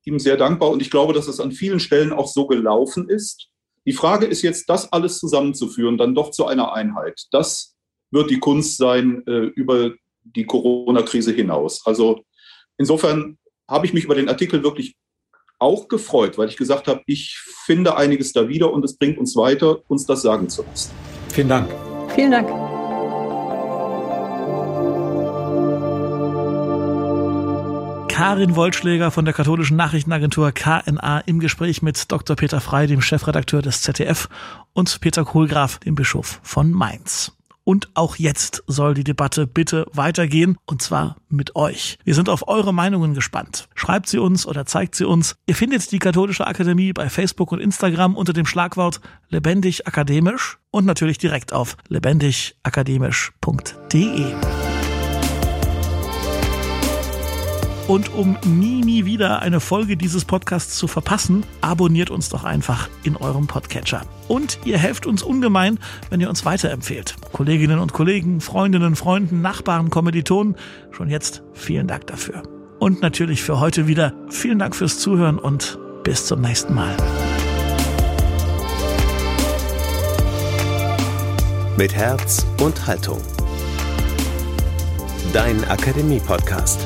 ihm 0.06 0.20
sehr 0.20 0.38
dankbar 0.38 0.70
und 0.70 0.82
ich 0.82 0.92
glaube, 0.92 1.14
dass 1.14 1.28
es 1.28 1.40
an 1.40 1.52
vielen 1.52 1.80
Stellen 1.80 2.14
auch 2.14 2.28
so 2.28 2.48
gelaufen 2.48 3.10
ist. 3.10 3.50
Die 3.86 3.94
Frage 3.94 4.26
ist 4.26 4.42
jetzt, 4.42 4.70
das 4.70 4.92
alles 4.94 5.20
zusammenzuführen, 5.20 5.98
dann 5.98 6.14
doch 6.14 6.32
zu 6.32 6.46
einer 6.46 6.74
Einheit. 6.74 7.20
Das 7.32 7.76
wird 8.12 8.30
die 8.30 8.40
Kunst 8.40 8.78
sein 8.78 9.24
äh, 9.28 9.46
über 9.56 9.94
die 10.24 10.46
Corona-Krise 10.46 11.32
hinaus. 11.32 11.86
Also 11.86 12.24
insofern 12.78 13.38
habe 13.68 13.86
ich 13.86 13.94
mich 13.94 14.04
über 14.04 14.16
den 14.16 14.30
Artikel 14.30 14.64
wirklich 14.64 14.96
auch 15.58 15.88
gefreut, 15.88 16.38
weil 16.38 16.48
ich 16.48 16.58
gesagt 16.58 16.88
habe, 16.88 17.02
ich 17.06 17.38
finde 17.66 17.98
einiges 17.98 18.34
da 18.34 18.48
wieder 18.48 18.72
und 18.72 18.86
es 18.86 18.98
bringt 18.98 19.18
uns 19.18 19.36
weiter, 19.36 19.80
uns 19.88 20.06
das 20.06 20.22
sagen 20.22 20.48
zu 20.48 20.64
lassen. 20.64 20.92
Vielen 21.30 21.50
Dank. 21.50 21.70
Vielen 22.16 22.32
Dank. 22.32 22.69
Karin 28.20 28.56
Wollschläger 28.58 29.12
von 29.12 29.24
der 29.24 29.34
katholischen 29.34 29.78
Nachrichtenagentur 29.78 30.52
KNA 30.52 31.20
im 31.20 31.40
Gespräch 31.40 31.82
mit 31.82 32.12
Dr. 32.12 32.36
Peter 32.36 32.60
Frey, 32.60 32.86
dem 32.86 33.02
Chefredakteur 33.02 33.62
des 33.62 33.82
ZDF, 33.82 34.28
und 34.74 35.00
Peter 35.00 35.24
Kohlgraf, 35.24 35.80
dem 35.80 35.96
Bischof 35.96 36.42
von 36.44 36.70
Mainz. 36.70 37.32
Und 37.64 37.88
auch 37.94 38.18
jetzt 38.18 38.62
soll 38.68 38.94
die 38.94 39.06
Debatte 39.06 39.48
bitte 39.48 39.86
weitergehen 39.94 40.58
und 40.66 40.82
zwar 40.82 41.16
mit 41.30 41.56
euch. 41.56 41.98
Wir 42.04 42.14
sind 42.14 42.28
auf 42.28 42.50
eure 42.50 42.74
Meinungen 42.74 43.14
gespannt. 43.14 43.70
Schreibt 43.74 44.10
sie 44.10 44.18
uns 44.18 44.46
oder 44.46 44.66
zeigt 44.66 44.96
sie 44.96 45.06
uns. 45.06 45.38
Ihr 45.46 45.56
findet 45.56 45.90
die 45.94 46.00
Katholische 46.00 46.46
Akademie 46.46 46.92
bei 46.92 47.10
Facebook 47.10 47.54
und 47.54 47.62
Instagram 47.62 48.18
unter 48.18 48.34
dem 48.34 48.46
Schlagwort 48.46 49.00
lebendig 49.30 49.88
akademisch 49.88 50.58
und 50.72 50.86
natürlich 50.86 51.20
direkt 51.20 51.54
auf 51.54 51.78
lebendigakademisch.de. 51.88 54.69
Und 57.90 58.14
um 58.14 58.38
nie, 58.46 58.82
nie 58.82 59.06
wieder 59.06 59.42
eine 59.42 59.60
Folge 59.60 59.98
dieses 59.98 60.24
Podcasts 60.24 60.78
zu 60.78 60.88
verpassen, 60.88 61.44
abonniert 61.62 62.12
uns 62.12 62.30
doch 62.30 62.44
einfach 62.44 62.88
in 63.02 63.16
eurem 63.16 63.48
Podcatcher. 63.48 64.04
Und 64.28 64.60
ihr 64.64 64.78
helft 64.78 65.08
uns 65.08 65.24
ungemein, 65.24 65.80
wenn 66.12 66.22
ihr 66.22 66.30
uns 66.30 66.46
weiterempfehlt. 66.46 67.16
Kolleginnen 67.34 67.80
und 67.80 67.92
Kollegen, 67.92 68.42
Freundinnen, 68.42 68.96
Freunden, 68.96 69.42
Nachbarn, 69.42 69.90
Kommilitonen, 69.90 70.56
schon 70.92 71.10
jetzt 71.10 71.42
vielen 71.54 71.88
Dank 71.88 72.06
dafür. 72.06 72.44
Und 72.78 73.02
natürlich 73.02 73.42
für 73.42 73.60
heute 73.60 73.88
wieder 73.88 74.14
vielen 74.30 74.60
Dank 74.60 74.76
fürs 74.76 75.00
Zuhören 75.00 75.40
und 75.40 75.80
bis 76.04 76.28
zum 76.28 76.42
nächsten 76.42 76.76
Mal. 76.76 76.96
Mit 81.76 81.96
Herz 81.96 82.46
und 82.62 82.86
Haltung. 82.86 83.20
Dein 85.34 85.68
Akademie-Podcast. 85.68 86.86